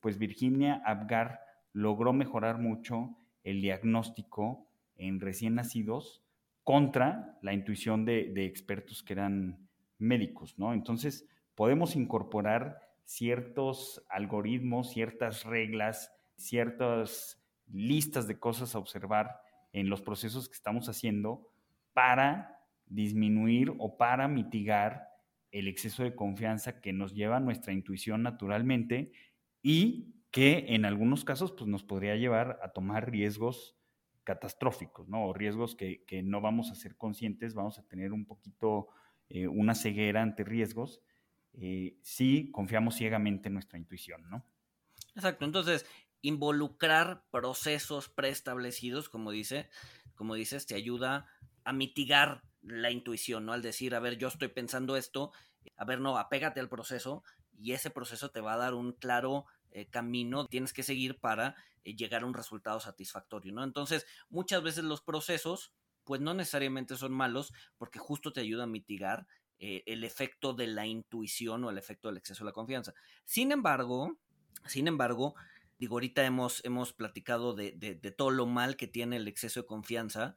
pues 0.00 0.18
Virginia 0.18 0.82
Abgar 0.84 1.40
logró 1.72 2.12
mejorar 2.12 2.58
mucho 2.58 3.16
el 3.44 3.60
diagnóstico 3.60 4.67
en 4.98 5.20
recién 5.20 5.54
nacidos 5.54 6.22
contra 6.64 7.38
la 7.40 7.54
intuición 7.54 8.04
de, 8.04 8.44
expertos 8.44 9.02
que 9.02 9.14
eran 9.14 9.68
médicos, 9.98 10.58
¿no? 10.58 10.74
Entonces, 10.74 11.26
podemos 11.54 11.96
incorporar 11.96 12.80
ciertos 13.04 14.04
algoritmos, 14.10 14.90
ciertas 14.90 15.44
reglas, 15.44 16.12
ciertas 16.36 17.42
listas 17.72 18.28
de 18.28 18.38
cosas 18.38 18.74
a 18.74 18.78
observar 18.78 19.40
en 19.72 19.88
los 19.88 20.02
procesos 20.02 20.48
que 20.48 20.54
estamos 20.54 20.88
haciendo 20.88 21.48
para 21.94 22.60
disminuir 22.86 23.72
o 23.78 23.96
para 23.96 24.28
mitigar 24.28 25.08
el 25.50 25.68
exceso 25.68 26.02
de 26.02 26.14
confianza 26.14 26.80
que 26.80 26.92
nos 26.92 27.14
lleva 27.14 27.40
nuestra 27.40 27.72
intuición 27.72 28.22
naturalmente 28.22 29.12
y 29.62 30.14
que 30.30 30.66
en 30.68 30.84
algunos 30.84 31.24
casos 31.24 31.52
pues, 31.52 31.66
nos 31.66 31.82
podría 31.82 32.16
llevar 32.16 32.58
a 32.62 32.70
tomar 32.70 33.10
riesgos 33.10 33.77
catastróficos, 34.28 35.08
¿no? 35.08 35.24
O 35.24 35.32
riesgos 35.32 35.74
que, 35.74 36.04
no 36.22 36.42
vamos 36.42 36.70
a 36.70 36.74
ser 36.74 36.98
conscientes, 36.98 37.54
vamos 37.54 37.78
a 37.78 37.88
tener 37.88 38.12
un 38.12 38.26
poquito 38.26 38.88
eh, 39.30 39.48
una 39.48 39.74
ceguera 39.74 40.20
ante 40.20 40.44
riesgos 40.44 41.00
eh, 41.54 41.96
si 42.02 42.50
confiamos 42.50 42.96
ciegamente 42.96 43.48
en 43.48 43.54
nuestra 43.54 43.78
intuición, 43.78 44.28
¿no? 44.28 44.44
Exacto, 45.16 45.46
entonces 45.46 45.86
involucrar 46.20 47.24
procesos 47.30 48.10
preestablecidos, 48.10 49.08
como 49.08 49.30
dice, 49.30 49.70
como 50.14 50.34
dices, 50.34 50.66
te 50.66 50.74
ayuda 50.74 51.26
a 51.64 51.72
mitigar 51.72 52.42
la 52.60 52.90
intuición, 52.90 53.46
¿no? 53.46 53.54
Al 53.54 53.62
decir, 53.62 53.94
a 53.94 54.00
ver, 54.00 54.18
yo 54.18 54.28
estoy 54.28 54.48
pensando 54.48 54.98
esto, 54.98 55.32
a 55.78 55.86
ver, 55.86 56.00
no, 56.00 56.18
apégate 56.18 56.60
al 56.60 56.68
proceso 56.68 57.24
y 57.58 57.72
ese 57.72 57.88
proceso 57.88 58.30
te 58.30 58.42
va 58.42 58.52
a 58.52 58.58
dar 58.58 58.74
un 58.74 58.92
claro 58.92 59.46
eh, 59.72 59.86
camino 59.86 60.46
tienes 60.46 60.72
que 60.72 60.82
seguir 60.82 61.18
para 61.18 61.54
eh, 61.84 61.94
llegar 61.94 62.22
a 62.22 62.26
un 62.26 62.34
resultado 62.34 62.80
satisfactorio, 62.80 63.52
¿no? 63.52 63.64
Entonces, 63.64 64.06
muchas 64.28 64.62
veces 64.62 64.84
los 64.84 65.00
procesos, 65.00 65.72
pues 66.04 66.20
no 66.20 66.34
necesariamente 66.34 66.96
son 66.96 67.12
malos 67.12 67.52
porque 67.76 67.98
justo 67.98 68.32
te 68.32 68.40
ayuda 68.40 68.64
a 68.64 68.68
mitigar 68.68 69.26
eh, 69.58 69.82
el 69.86 70.04
efecto 70.04 70.54
de 70.54 70.68
la 70.68 70.86
intuición 70.86 71.64
o 71.64 71.70
el 71.70 71.78
efecto 71.78 72.08
del 72.08 72.18
exceso 72.18 72.44
de 72.44 72.50
la 72.50 72.52
confianza. 72.52 72.94
Sin 73.24 73.52
embargo, 73.52 74.18
sin 74.66 74.88
embargo, 74.88 75.34
Digo, 75.78 75.94
ahorita 75.94 76.24
hemos, 76.24 76.64
hemos 76.64 76.92
platicado 76.92 77.54
de, 77.54 77.70
todo 78.16 78.30
lo 78.30 78.46
mal 78.46 78.76
que 78.76 78.88
tiene 78.88 79.16
el 79.16 79.28
exceso 79.28 79.60
de 79.60 79.66
confianza, 79.66 80.34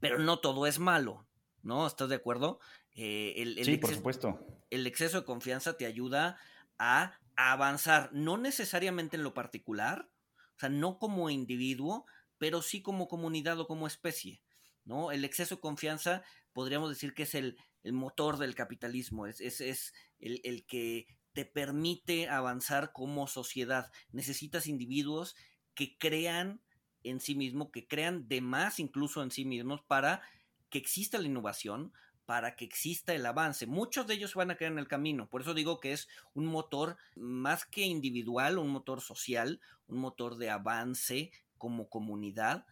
pero 0.00 0.18
no 0.18 0.40
todo 0.40 0.66
es 0.66 0.80
malo, 0.80 1.24
¿no? 1.62 1.86
¿Estás 1.86 2.08
de 2.08 2.16
acuerdo? 2.16 2.58
Eh, 2.96 3.34
el, 3.36 3.64
sí, 3.64 3.78
por 3.78 3.94
supuesto. 3.94 4.44
El 4.70 4.86
exceso 4.88 5.20
de 5.20 5.24
confianza 5.24 5.76
te 5.76 5.86
ayuda 5.86 6.36
a 6.78 7.20
avanzar, 7.36 8.10
no 8.12 8.36
necesariamente 8.38 9.16
en 9.16 9.22
lo 9.22 9.34
particular, 9.34 10.10
o 10.56 10.58
sea, 10.58 10.68
no 10.68 10.98
como 10.98 11.30
individuo, 11.30 12.06
pero 12.38 12.62
sí 12.62 12.82
como 12.82 13.08
comunidad 13.08 13.58
o 13.60 13.66
como 13.66 13.86
especie, 13.86 14.42
¿no? 14.84 15.12
El 15.12 15.24
exceso 15.24 15.56
de 15.56 15.60
confianza 15.60 16.22
podríamos 16.52 16.90
decir 16.90 17.14
que 17.14 17.22
es 17.22 17.34
el, 17.34 17.56
motor 17.84 18.38
del 18.38 18.54
capitalismo, 18.54 19.26
es, 19.26 19.40
es, 19.40 19.60
es 19.60 19.92
el, 20.20 20.40
el, 20.44 20.64
que 20.66 21.06
te 21.32 21.44
permite 21.44 22.28
avanzar 22.28 22.92
como 22.92 23.26
sociedad. 23.26 23.90
Necesitas 24.12 24.68
individuos 24.68 25.34
que 25.74 25.98
crean 25.98 26.62
en 27.02 27.18
sí 27.18 27.34
mismos, 27.34 27.70
que 27.72 27.88
crean 27.88 28.28
de 28.28 28.40
más 28.40 28.78
incluso 28.78 29.22
en 29.22 29.32
sí 29.32 29.44
mismos 29.44 29.82
para 29.82 30.22
que 30.70 30.78
exista 30.78 31.18
la 31.18 31.26
innovación, 31.26 31.92
para 32.32 32.56
que 32.56 32.64
exista 32.64 33.12
el 33.12 33.26
avance. 33.26 33.66
Muchos 33.66 34.06
de 34.06 34.14
ellos 34.14 34.34
van 34.34 34.50
a 34.50 34.56
quedar 34.56 34.72
en 34.72 34.78
el 34.78 34.88
camino. 34.88 35.28
Por 35.28 35.42
eso 35.42 35.52
digo 35.52 35.80
que 35.80 35.92
es 35.92 36.08
un 36.32 36.46
motor 36.46 36.96
más 37.14 37.66
que 37.66 37.82
individual, 37.82 38.56
un 38.56 38.70
motor 38.70 39.02
social, 39.02 39.60
un 39.86 39.98
motor 39.98 40.38
de 40.38 40.48
avance 40.48 41.30
como 41.58 41.90
comunidad, 41.90 42.64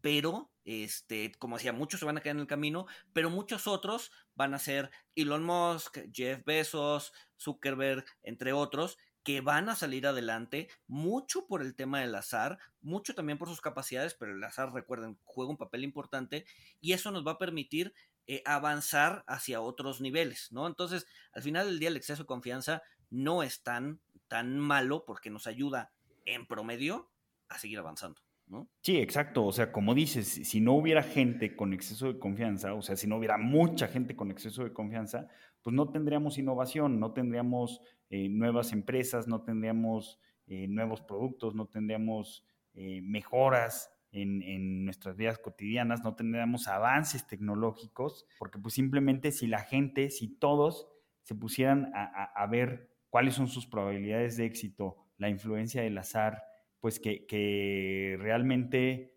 pero 0.00 0.52
este, 0.64 1.32
como 1.40 1.56
decía, 1.56 1.72
muchos 1.72 1.98
se 1.98 2.06
van 2.06 2.16
a 2.16 2.20
quedar 2.20 2.36
en 2.36 2.42
el 2.42 2.46
camino, 2.46 2.86
pero 3.12 3.28
muchos 3.28 3.66
otros 3.66 4.12
van 4.36 4.54
a 4.54 4.60
ser 4.60 4.92
Elon 5.16 5.42
Musk, 5.42 5.98
Jeff 6.12 6.44
Bezos, 6.44 7.12
Zuckerberg, 7.36 8.04
entre 8.22 8.52
otros, 8.52 8.98
que 9.28 9.42
van 9.42 9.68
a 9.68 9.76
salir 9.76 10.06
adelante, 10.06 10.68
mucho 10.86 11.46
por 11.46 11.60
el 11.60 11.74
tema 11.74 12.00
del 12.00 12.14
azar, 12.14 12.58
mucho 12.80 13.14
también 13.14 13.36
por 13.36 13.48
sus 13.48 13.60
capacidades, 13.60 14.14
pero 14.14 14.32
el 14.32 14.42
azar, 14.42 14.72
recuerden, 14.72 15.18
juega 15.24 15.50
un 15.50 15.58
papel 15.58 15.84
importante 15.84 16.46
y 16.80 16.94
eso 16.94 17.10
nos 17.10 17.26
va 17.26 17.32
a 17.32 17.38
permitir 17.38 17.92
eh, 18.30 18.42
avanzar 18.44 19.24
hacia 19.26 19.62
otros 19.62 20.02
niveles, 20.02 20.52
¿no? 20.52 20.66
Entonces, 20.66 21.06
al 21.32 21.40
final 21.40 21.66
del 21.66 21.78
día, 21.78 21.88
el 21.88 21.96
exceso 21.96 22.24
de 22.24 22.26
confianza 22.26 22.82
no 23.08 23.42
es 23.42 23.62
tan, 23.62 24.02
tan 24.28 24.58
malo 24.58 25.06
porque 25.06 25.30
nos 25.30 25.46
ayuda 25.46 25.94
en 26.26 26.46
promedio 26.46 27.10
a 27.48 27.58
seguir 27.58 27.78
avanzando. 27.78 28.20
¿No? 28.46 28.68
Sí, 28.82 28.98
exacto. 28.98 29.46
O 29.46 29.52
sea, 29.52 29.72
como 29.72 29.94
dices, 29.94 30.28
si 30.28 30.60
no 30.60 30.74
hubiera 30.74 31.02
gente 31.02 31.56
con 31.56 31.72
exceso 31.72 32.12
de 32.12 32.18
confianza, 32.18 32.74
o 32.74 32.82
sea, 32.82 32.96
si 32.96 33.06
no 33.06 33.16
hubiera 33.16 33.38
mucha 33.38 33.88
gente 33.88 34.14
con 34.14 34.30
exceso 34.30 34.62
de 34.62 34.74
confianza, 34.74 35.28
pues 35.62 35.74
no 35.74 35.88
tendríamos 35.88 36.36
innovación, 36.36 37.00
no 37.00 37.14
tendríamos 37.14 37.80
eh, 38.10 38.28
nuevas 38.28 38.72
empresas, 38.74 39.26
no 39.26 39.40
tendríamos 39.40 40.20
eh, 40.46 40.66
nuevos 40.68 41.00
productos, 41.00 41.54
no 41.54 41.66
tendríamos 41.66 42.44
mejoras 42.74 43.90
en, 44.12 44.84
nuestras 44.84 45.16
vidas 45.16 45.38
cotidianas, 45.38 46.02
no 46.02 46.14
tendríamos 46.14 46.68
avances 46.68 47.26
tecnológicos, 47.26 48.26
porque 48.38 48.58
pues 48.58 48.74
simplemente 48.74 49.32
si 49.32 49.46
la 49.46 49.60
gente, 49.60 50.10
si 50.10 50.28
todos 50.28 50.88
se 51.22 51.34
pusieran 51.34 51.92
a, 51.94 52.46
ver 52.46 52.90
cuáles 53.10 53.34
son 53.34 53.48
sus 53.48 53.66
probabilidades 53.66 54.36
de 54.36 54.46
éxito, 54.46 54.96
la 55.18 55.28
influencia 55.28 55.82
del 55.82 55.98
azar, 55.98 56.42
pues 56.80 57.00
que, 57.00 58.16
realmente 58.18 59.14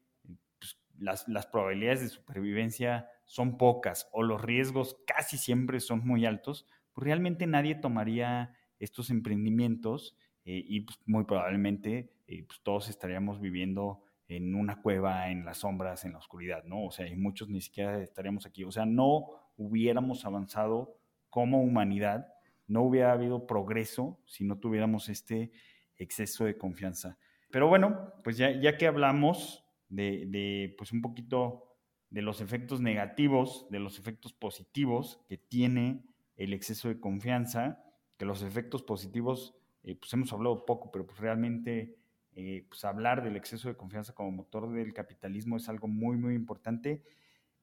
pues, 0.60 0.78
las, 0.98 1.46
probabilidades 1.48 2.02
de 2.02 2.10
supervivencia 2.10 3.08
son 3.26 3.58
pocas 3.58 4.10
o 4.12 4.24
los 4.24 4.42
riesgos 4.42 4.98
casi 5.08 5.38
siempre 5.38 5.80
son 5.80 6.06
muy 6.06 6.26
altos, 6.26 6.68
pues 6.92 7.06
realmente 7.06 7.48
nadie 7.48 7.76
tomaría 7.76 8.54
estos 8.80 9.10
emprendimientos 9.10 10.18
eh, 10.44 10.62
y 10.68 10.82
pues, 10.82 11.00
muy 11.06 11.24
probablemente 11.24 12.12
eh, 12.28 12.44
pues, 12.44 12.62
todos 12.62 12.90
estaríamos 12.90 13.40
viviendo 13.40 14.04
en 14.32 14.56
una 14.56 14.82
cueva, 14.82 15.30
en 15.30 15.44
las 15.44 15.58
sombras, 15.58 16.06
en 16.06 16.14
la 16.14 16.20
oscuridad, 16.20 16.64
¿no? 16.64 16.86
O 16.86 16.92
sea, 16.92 17.06
y 17.06 17.18
muchos 17.18 17.50
ni 17.50 17.60
siquiera 17.60 18.02
estaríamos 18.02 18.46
aquí. 18.46 18.64
O 18.64 18.72
sea, 18.72 18.86
no 18.86 19.26
hubiéramos 19.58 20.24
avanzado 20.24 20.98
como 21.30 21.62
humanidad, 21.62 22.28
no 22.66 22.84
hubiera 22.84 23.12
habido 23.12 23.46
progreso 23.46 24.22
si 24.26 24.46
no 24.46 24.58
tuviéramos 24.58 25.10
este 25.10 25.52
exceso 25.98 26.46
de 26.46 26.58
confianza. 26.58 27.18
Pero 27.52 27.68
bueno, 27.68 28.14
pues 28.24 28.38
ya, 28.38 28.52
ya 28.52 28.78
que 28.78 28.88
hablamos 28.88 29.66
de, 29.90 30.26
de, 30.28 30.76
pues 30.78 30.94
un 30.94 31.02
poquito 31.02 31.76
de 32.10 32.22
los 32.22 32.40
efectos 32.40 32.80
negativos, 32.80 33.68
de 33.70 33.80
los 33.80 34.00
efectos 34.00 34.32
positivos 34.32 35.20
que 35.28 35.38
tiene 35.38 36.06
el 36.38 36.54
exceso 36.54 36.88
de 36.88 37.02
confianza, 37.02 37.84
que 38.18 38.26
los 38.26 38.44
efectos 38.44 38.82
positivos, 38.82 39.58
eh, 39.84 39.96
pues 39.96 40.14
hemos 40.14 40.32
hablado 40.32 40.66
poco, 40.66 40.90
pero 40.90 41.06
pues 41.06 41.20
realmente 41.20 41.98
eh, 42.34 42.66
pues 42.70 42.86
hablar 42.86 43.24
del 43.24 43.36
exceso 43.36 43.68
de 43.68 43.76
confianza 43.76 44.14
como 44.14 44.32
motor 44.32 44.72
del 44.72 44.94
capitalismo 44.94 45.58
es 45.58 45.68
algo 45.68 45.88
muy, 45.88 46.18
muy 46.18 46.34
importante. 46.34 47.04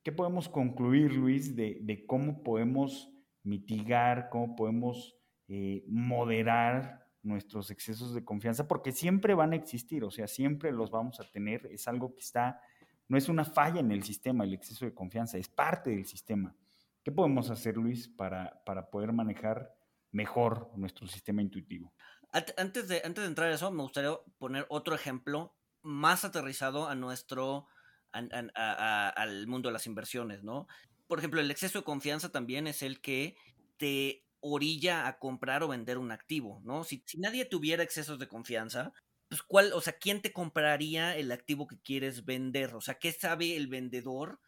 ¿Qué 0.03 0.13
podemos 0.13 0.49
concluir, 0.49 1.13
Luis, 1.13 1.57
de, 1.57 2.05
cómo 2.07 2.43
podemos 2.43 3.11
mitigar, 3.43 4.29
cómo 4.31 4.57
podemos 4.57 5.17
eh, 5.49 5.85
moderar 5.89 7.07
nuestros 7.23 7.71
excesos 7.71 8.15
de 8.15 8.25
confianza? 8.25 8.69
Porque 8.69 8.93
siempre 8.93 9.35
van 9.35 9.53
a 9.53 9.57
existir, 9.57 10.05
o 10.05 10.11
sea, 10.11 10.27
siempre 10.27 10.71
los 10.73 10.91
vamos 10.91 11.19
a 11.21 11.31
tener, 11.31 11.67
es 11.67 11.89
algo 11.89 12.15
que 12.15 12.21
está, 12.21 12.61
no 13.09 13.17
es 13.17 13.29
una 13.29 13.45
falla 13.45 13.81
en 13.81 13.91
el 13.91 14.03
sistema, 14.03 14.45
el 14.45 14.55
exceso 14.55 14.85
de 14.85 14.95
confianza, 14.95 15.39
es 15.39 15.49
parte 15.49 15.91
del 15.91 16.05
sistema. 16.05 16.55
¿Qué 17.03 17.11
podemos 17.11 17.51
hacer, 17.51 17.77
Luis, 17.77 18.09
para, 18.09 18.63
para 18.65 18.91
poder 18.91 19.13
manejar 19.13 19.75
mejor 20.13 20.71
nuestro 20.77 21.07
sistema 21.07 21.43
intuitivo. 21.43 21.93
Antes 22.33 22.88
de, 22.88 23.01
antes 23.05 23.23
de 23.23 23.29
entrar 23.29 23.51
a 23.51 23.55
eso, 23.55 23.71
me 23.71 23.83
gustaría 23.83 24.11
poner 24.38 24.67
otro 24.69 24.95
ejemplo 24.95 25.57
más 25.83 26.25
aterrizado 26.25 26.87
a 26.87 26.95
nuestro, 26.95 27.67
al 28.12 29.47
mundo 29.47 29.69
de 29.69 29.73
las 29.73 29.87
inversiones, 29.87 30.43
¿no? 30.43 30.67
Por 31.07 31.19
ejemplo, 31.19 31.41
el 31.41 31.51
exceso 31.51 31.79
de 31.79 31.85
confianza 31.85 32.31
también 32.31 32.67
es 32.67 32.83
el 32.83 33.01
que 33.01 33.37
te 33.79 34.27
orilla 34.41 35.07
a 35.07 35.19
comprar 35.19 35.62
o 35.62 35.69
vender 35.69 35.97
un 35.97 36.12
activo, 36.12 36.61
¿no? 36.64 36.85
Si, 36.85 37.03
si 37.07 37.19
nadie 37.19 37.47
tuviera 37.47 37.83
excesos 37.83 38.19
de 38.19 38.29
confianza, 38.29 38.93
pues 39.29 39.43
cuál, 39.43 39.73
o 39.73 39.81
sea, 39.81 39.95
¿quién 39.95 40.21
te 40.21 40.33
compraría 40.33 41.17
el 41.17 41.33
activo 41.33 41.67
que 41.67 41.81
quieres 41.81 42.27
vender? 42.27 42.75
O 42.75 42.81
sea, 42.83 42.99
¿qué 42.99 43.12
sabe 43.12 43.57
el 43.57 43.69
vendedor 43.69 44.38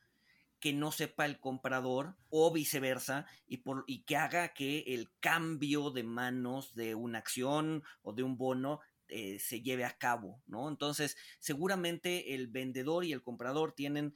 que 0.61 0.73
no 0.73 0.93
sepa 0.93 1.27
el 1.27 1.41
comprador 1.41 2.17
o 2.29 2.53
viceversa 2.53 3.27
y, 3.47 3.59
por, 3.59 3.85
y 3.87 4.05
que 4.05 4.17
haga 4.17 4.53
que 4.53 4.81
el 4.89 5.09
cambio 5.21 5.91
de 5.91 6.05
manos 6.05 6.75
de 6.75 6.95
una 6.95 7.19
acción 7.19 7.83
o 8.03 8.13
de 8.13 8.23
un 8.23 8.37
bono 8.37 8.81
eh, 9.09 9.39
se 9.41 9.63
lleve 9.63 9.85
a 9.85 9.99
cabo, 9.99 10.41
¿no? 10.47 10.69
Entonces, 10.69 11.17
seguramente 11.41 12.35
el 12.35 12.47
vendedor 12.47 13.05
y 13.05 13.13
el 13.13 13.23
comprador 13.23 13.73
tienen, 13.73 14.15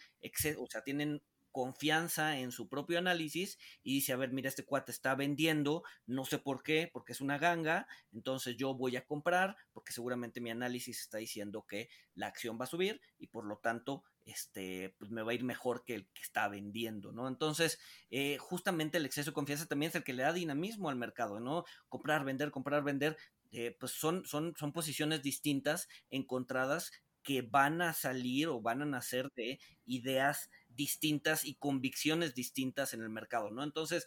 o 0.58 0.66
sea, 0.68 0.82
tienen 0.84 1.20
confianza 1.54 2.38
en 2.38 2.50
su 2.50 2.68
propio 2.68 2.98
análisis 2.98 3.58
y 3.84 3.94
dice, 3.94 4.12
a 4.12 4.16
ver, 4.16 4.32
mira, 4.32 4.48
este 4.48 4.64
cuate 4.64 4.90
está 4.90 5.14
vendiendo, 5.14 5.84
no 6.04 6.24
sé 6.24 6.38
por 6.38 6.64
qué, 6.64 6.90
porque 6.92 7.12
es 7.12 7.20
una 7.20 7.38
ganga, 7.38 7.86
entonces 8.12 8.56
yo 8.56 8.74
voy 8.74 8.96
a 8.96 9.06
comprar, 9.06 9.56
porque 9.72 9.92
seguramente 9.92 10.40
mi 10.40 10.50
análisis 10.50 11.00
está 11.00 11.18
diciendo 11.18 11.64
que 11.68 11.88
la 12.16 12.26
acción 12.26 12.58
va 12.60 12.64
a 12.64 12.68
subir 12.68 13.00
y 13.18 13.28
por 13.28 13.46
lo 13.46 13.58
tanto, 13.58 14.02
este, 14.24 14.94
pues 14.98 15.10
me 15.10 15.22
va 15.22 15.32
a 15.32 15.34
ir 15.34 15.44
mejor 15.44 15.84
que 15.84 15.94
el 15.94 16.06
que 16.08 16.22
está 16.22 16.48
vendiendo, 16.48 17.12
¿no? 17.12 17.28
Entonces, 17.28 17.78
eh, 18.10 18.38
justamente 18.38 18.98
el 18.98 19.06
exceso 19.06 19.30
de 19.30 19.34
confianza 19.34 19.66
también 19.66 19.90
es 19.90 19.94
el 19.96 20.04
que 20.04 20.14
le 20.14 20.22
da 20.22 20.32
dinamismo 20.32 20.88
al 20.88 20.96
mercado, 20.96 21.40
¿no? 21.40 21.64
Comprar, 21.88 22.24
vender, 22.24 22.50
comprar, 22.50 22.82
vender, 22.82 23.16
eh, 23.52 23.76
pues 23.78 23.92
son, 23.92 24.24
son, 24.24 24.54
son 24.56 24.72
posiciones 24.72 25.22
distintas, 25.22 25.88
encontradas, 26.10 26.90
que 27.22 27.42
van 27.42 27.80
a 27.80 27.94
salir 27.94 28.48
o 28.48 28.60
van 28.60 28.82
a 28.82 28.86
nacer 28.86 29.32
de 29.34 29.58
ideas 29.86 30.50
distintas 30.68 31.44
y 31.44 31.54
convicciones 31.54 32.34
distintas 32.34 32.92
en 32.94 33.00
el 33.00 33.10
mercado, 33.10 33.50
¿no? 33.50 33.62
Entonces, 33.62 34.06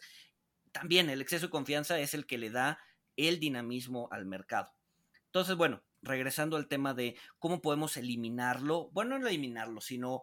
también 0.72 1.10
el 1.10 1.20
exceso 1.20 1.46
de 1.46 1.50
confianza 1.50 1.98
es 1.98 2.14
el 2.14 2.26
que 2.26 2.38
le 2.38 2.50
da 2.50 2.78
el 3.16 3.40
dinamismo 3.40 4.08
al 4.12 4.26
mercado. 4.26 4.70
Entonces, 5.26 5.56
bueno, 5.56 5.82
regresando 6.02 6.56
al 6.56 6.68
tema 6.68 6.94
de 6.94 7.16
cómo 7.38 7.60
podemos 7.60 7.96
eliminarlo, 7.96 8.90
bueno, 8.92 9.18
no 9.18 9.28
eliminarlo, 9.28 9.80
sino 9.80 10.22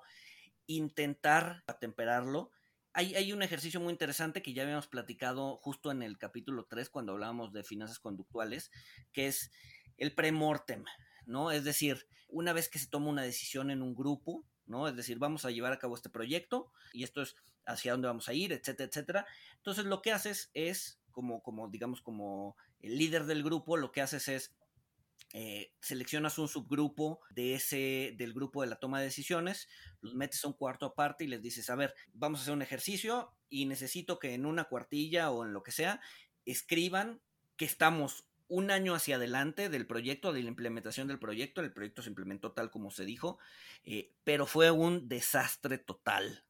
intentar 0.68 1.64
atemperarlo. 1.68 2.52
Hay, 2.94 3.16
hay, 3.16 3.34
un 3.34 3.44
ejercicio 3.44 3.80
muy 3.80 3.92
interesante 3.92 4.42
que 4.42 4.54
ya 4.54 4.64
habíamos 4.64 4.88
platicado 4.88 5.58
justo 5.58 5.92
en 5.92 6.02
el 6.02 6.18
capítulo 6.18 6.66
3 6.66 6.90
cuando 6.90 7.12
hablábamos 7.12 7.52
de 7.52 7.64
finanzas 7.64 8.00
conductuales, 8.00 8.72
que 9.12 9.28
es 9.28 9.52
el 9.98 10.14
premortem, 10.14 10.86
¿no? 11.26 11.52
Es 11.52 11.64
decir, 11.64 12.08
una 12.30 12.54
vez 12.54 12.70
que 12.70 12.80
se 12.80 12.88
toma 12.88 13.10
una 13.10 13.24
decisión 13.24 13.70
en 13.70 13.82
un 13.82 13.96
grupo, 13.96 14.46
¿no? 14.66 14.88
Es 14.88 14.96
decir, 14.96 15.20
vamos 15.20 15.46
a 15.46 15.52
llevar 15.52 15.74
a 15.74 15.80
cabo 15.80 15.96
este 15.96 16.10
proyecto 16.10 16.72
y 16.94 17.04
esto 17.04 17.22
es 17.22 17.36
hacia 17.66 17.92
dónde 17.92 18.08
vamos 18.08 18.30
a 18.30 18.34
ir, 18.34 18.52
etcétera, 18.54 18.88
etcétera. 18.88 19.28
Entonces 19.58 19.86
lo 19.86 20.02
que 20.02 20.12
haces 20.12 20.52
es, 20.54 21.00
como, 21.12 21.42
como 21.42 21.70
digamos, 21.70 22.02
como 22.02 22.56
el 22.80 22.98
líder 22.98 23.26
del 23.26 23.44
grupo, 23.44 23.78
lo 23.78 23.92
que 23.92 24.02
haces 24.02 24.28
es 24.28 24.56
eh, 25.34 25.74
seleccionas 25.82 26.38
un 26.38 26.48
subgrupo 26.48 27.20
de 27.30 27.56
ese, 27.56 28.14
del 28.18 28.34
grupo 28.34 28.62
de 28.62 28.68
la 28.68 28.78
toma 28.78 29.00
de 29.00 29.06
decisiones, 29.06 29.68
los 30.02 30.16
metes 30.16 30.44
a 30.44 30.48
un 30.48 30.54
cuarto 30.54 30.86
aparte 30.86 31.24
y 31.24 31.28
les 31.28 31.42
dices, 31.42 31.70
a 31.70 31.76
ver, 31.76 31.94
vamos 32.14 32.40
a 32.40 32.44
hacer 32.44 32.54
un 32.54 32.62
ejercicio 32.62 33.34
y 33.50 33.66
necesito 33.66 34.20
que 34.20 34.34
en 34.34 34.46
una 34.46 34.66
cuartilla 34.66 35.32
o 35.32 35.46
en 35.46 35.54
lo 35.54 35.64
que 35.64 35.72
sea, 35.72 36.00
escriban 36.46 37.22
que 37.58 37.66
estamos 37.66 38.28
un 38.48 38.70
año 38.70 38.94
hacia 38.94 39.16
adelante 39.16 39.70
del 39.70 39.88
proyecto, 39.88 40.32
de 40.32 40.44
la 40.44 40.50
implementación 40.50 41.08
del 41.08 41.20
proyecto. 41.20 41.62
El 41.62 41.74
proyecto 41.74 42.02
se 42.02 42.10
implementó 42.10 42.52
tal 42.52 42.70
como 42.70 42.92
se 42.92 43.06
dijo, 43.06 43.40
eh, 43.84 44.14
pero 44.24 44.46
fue 44.46 44.72
un 44.72 45.08
desastre 45.08 45.78
total. 45.78 46.46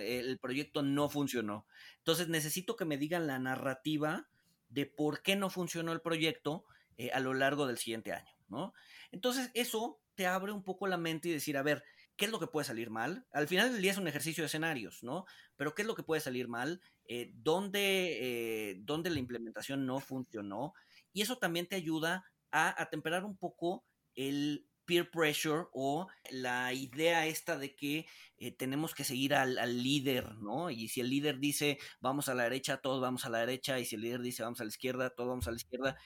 El 0.00 0.38
proyecto 0.38 0.82
no 0.82 1.08
funcionó. 1.08 1.66
Entonces 1.98 2.28
necesito 2.28 2.74
que 2.74 2.84
me 2.84 2.98
digan 2.98 3.28
la 3.28 3.38
narrativa 3.38 4.28
de 4.70 4.86
por 4.86 5.22
qué 5.22 5.36
no 5.36 5.50
funcionó 5.50 5.92
el 5.92 6.00
proyecto 6.00 6.64
eh, 6.96 7.10
a 7.12 7.20
lo 7.20 7.34
largo 7.34 7.66
del 7.66 7.78
siguiente 7.78 8.12
año. 8.12 8.32
¿no? 8.48 8.74
Entonces 9.10 9.50
eso 9.54 10.00
te 10.14 10.26
abre 10.26 10.52
un 10.52 10.62
poco 10.62 10.86
la 10.86 10.98
mente 10.98 11.28
y 11.28 11.32
decir, 11.32 11.56
a 11.56 11.62
ver, 11.62 11.82
¿qué 12.16 12.26
es 12.26 12.30
lo 12.30 12.38
que 12.38 12.46
puede 12.46 12.66
salir 12.66 12.90
mal? 12.90 13.26
Al 13.32 13.48
final 13.48 13.72
del 13.72 13.82
día 13.82 13.92
es 13.92 13.98
un 13.98 14.08
ejercicio 14.08 14.42
de 14.42 14.46
escenarios, 14.46 15.02
¿no? 15.02 15.24
Pero 15.56 15.74
¿qué 15.74 15.82
es 15.82 15.88
lo 15.88 15.94
que 15.94 16.02
puede 16.02 16.20
salir 16.20 16.48
mal? 16.48 16.82
Eh, 17.06 17.32
¿dónde, 17.34 18.76
¿Dónde 18.82 19.10
la 19.10 19.18
implementación 19.18 19.86
no 19.86 20.00
funcionó? 20.00 20.74
Y 21.12 21.22
eso 21.22 21.38
también 21.38 21.66
te 21.66 21.76
ayuda 21.76 22.24
a 22.50 22.82
atemperar 22.82 23.24
un 23.24 23.36
poco 23.36 23.84
el 24.14 24.66
peer 24.84 25.10
pressure 25.10 25.66
o 25.72 26.08
la 26.30 26.72
idea 26.72 27.26
esta 27.26 27.56
de 27.56 27.74
que 27.74 28.06
eh, 28.38 28.52
tenemos 28.52 28.94
que 28.94 29.04
seguir 29.04 29.34
al, 29.34 29.82
líder, 29.82 30.34
¿no? 30.36 30.70
Y 30.70 30.88
si 30.88 31.00
el 31.00 31.10
líder 31.10 31.38
dice 31.38 31.78
vamos 32.00 32.28
a 32.28 32.34
la 32.34 32.44
derecha, 32.44 32.78
todos 32.78 33.00
vamos 33.00 33.24
a 33.24 33.30
la 33.30 33.38
derecha, 33.38 33.78
y 33.78 33.84
si 33.84 33.94
el 33.94 34.02
líder 34.02 34.20
dice 34.20 34.42
vamos 34.42 34.60
a 34.60 34.64
la 34.64 34.68
izquierda, 34.68 35.10
todos 35.10 35.28
vamos 35.30 35.48
a 35.48 35.50
la 35.50 35.56
izquierda. 35.56 35.96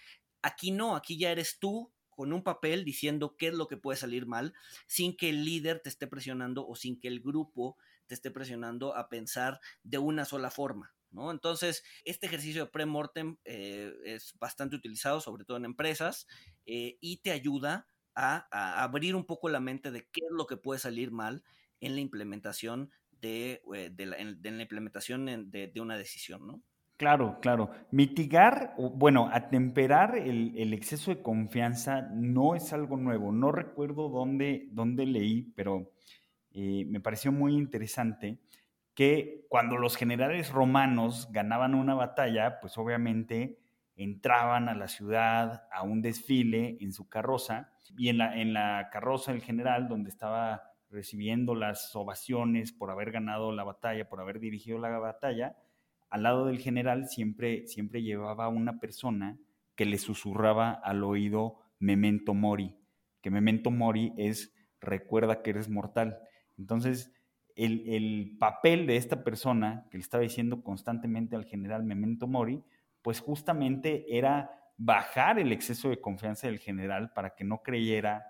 Aquí 0.46 0.70
no, 0.70 0.94
aquí 0.94 1.18
ya 1.18 1.32
eres 1.32 1.58
tú 1.58 1.92
con 2.08 2.32
un 2.32 2.44
papel 2.44 2.84
diciendo 2.84 3.34
qué 3.36 3.48
es 3.48 3.54
lo 3.54 3.66
que 3.66 3.76
puede 3.76 3.98
salir 3.98 4.26
mal, 4.26 4.54
sin 4.86 5.16
que 5.16 5.28
el 5.28 5.44
líder 5.44 5.80
te 5.80 5.88
esté 5.88 6.06
presionando 6.06 6.64
o 6.64 6.76
sin 6.76 7.00
que 7.00 7.08
el 7.08 7.20
grupo 7.20 7.76
te 8.06 8.14
esté 8.14 8.30
presionando 8.30 8.94
a 8.94 9.08
pensar 9.08 9.58
de 9.82 9.98
una 9.98 10.24
sola 10.24 10.50
forma. 10.50 10.94
Entonces, 11.32 11.82
este 12.04 12.26
ejercicio 12.26 12.66
de 12.66 12.70
pre-mortem 12.70 13.38
eh, 13.44 13.92
es 14.04 14.34
bastante 14.38 14.76
utilizado, 14.76 15.20
sobre 15.20 15.44
todo 15.44 15.56
en 15.56 15.64
empresas, 15.64 16.28
eh, 16.64 16.96
y 17.00 17.22
te 17.22 17.32
ayuda 17.32 17.88
a, 18.14 18.46
abrir 18.84 19.16
un 19.16 19.26
poco 19.26 19.48
la 19.48 19.60
mente 19.60 19.90
de 19.90 20.06
qué 20.12 20.20
es 20.20 20.30
lo 20.30 20.46
que 20.46 20.56
puede 20.56 20.78
salir 20.78 21.10
mal 21.10 21.42
en 21.80 21.96
la 21.96 22.00
implementación 22.00 22.92
de, 23.10 23.62
eh, 23.74 23.90
la, 23.98 24.20
implementación 24.62 25.50
de, 25.50 25.72
una 25.80 25.98
decisión, 25.98 26.46
¿no? 26.46 26.62
Claro, 26.96 27.38
claro. 27.40 27.70
Mitigar, 27.90 28.74
bueno, 28.78 29.28
atemperar 29.30 30.16
el, 30.16 30.56
el, 30.56 30.72
exceso 30.72 31.14
de 31.14 31.22
confianza 31.22 32.08
no 32.14 32.54
es 32.54 32.72
algo 32.72 32.96
nuevo. 32.96 33.32
No 33.32 33.52
recuerdo 33.52 34.08
dónde, 34.08 34.68
dónde 34.72 35.04
leí, 35.04 35.52
pero 35.54 35.92
eh, 36.52 36.86
me 36.88 37.00
pareció 37.00 37.32
muy 37.32 37.54
interesante 37.54 38.38
que 38.94 39.44
cuando 39.50 39.76
los 39.76 39.94
generales 39.94 40.50
romanos 40.50 41.28
ganaban 41.30 41.74
una 41.74 41.94
batalla, 41.94 42.60
pues 42.60 42.78
obviamente 42.78 43.58
entraban 43.94 44.70
a 44.70 44.74
la 44.74 44.88
ciudad 44.88 45.64
a 45.70 45.82
un 45.82 46.00
desfile 46.00 46.78
en 46.80 46.92
su 46.94 47.10
carroza 47.10 47.72
y 47.98 48.08
en 48.08 48.16
la, 48.16 48.40
en 48.40 48.54
la 48.54 48.88
carroza 48.90 49.32
del 49.32 49.42
general, 49.42 49.86
donde 49.88 50.08
estaba 50.08 50.62
recibiendo 50.88 51.54
las 51.54 51.94
ovaciones 51.94 52.72
por 52.72 52.90
haber 52.90 53.10
ganado 53.10 53.52
la 53.52 53.64
batalla, 53.64 54.08
por 54.08 54.22
haber 54.22 54.40
dirigido 54.40 54.78
la 54.78 54.98
batalla, 54.98 55.56
al 56.10 56.22
lado 56.22 56.46
del 56.46 56.58
general 56.58 57.08
siempre, 57.08 57.66
siempre 57.66 58.02
llevaba 58.02 58.48
una 58.48 58.78
persona 58.78 59.38
que 59.74 59.84
le 59.84 59.98
susurraba 59.98 60.72
al 60.72 61.04
oído 61.04 61.58
memento 61.78 62.34
mori, 62.34 62.76
que 63.20 63.30
memento 63.30 63.70
mori 63.70 64.12
es 64.16 64.54
recuerda 64.80 65.42
que 65.42 65.50
eres 65.50 65.68
mortal. 65.68 66.18
Entonces, 66.56 67.12
el, 67.56 68.36
papel 68.38 68.86
de 68.86 68.96
esta 68.96 69.24
persona 69.24 69.86
que 69.90 69.98
le 69.98 70.02
estaba 70.02 70.22
diciendo 70.22 70.62
constantemente 70.62 71.36
al 71.36 71.44
general 71.44 71.84
memento 71.84 72.26
mori, 72.26 72.62
pues 73.02 73.20
justamente 73.20 74.04
era 74.16 74.50
bajar 74.76 75.38
el 75.38 75.52
exceso 75.52 75.88
de 75.88 76.00
confianza 76.00 76.48
del 76.48 76.58
general 76.58 77.12
para 77.14 77.34
que 77.34 77.44
no 77.44 77.62
creyera 77.62 78.26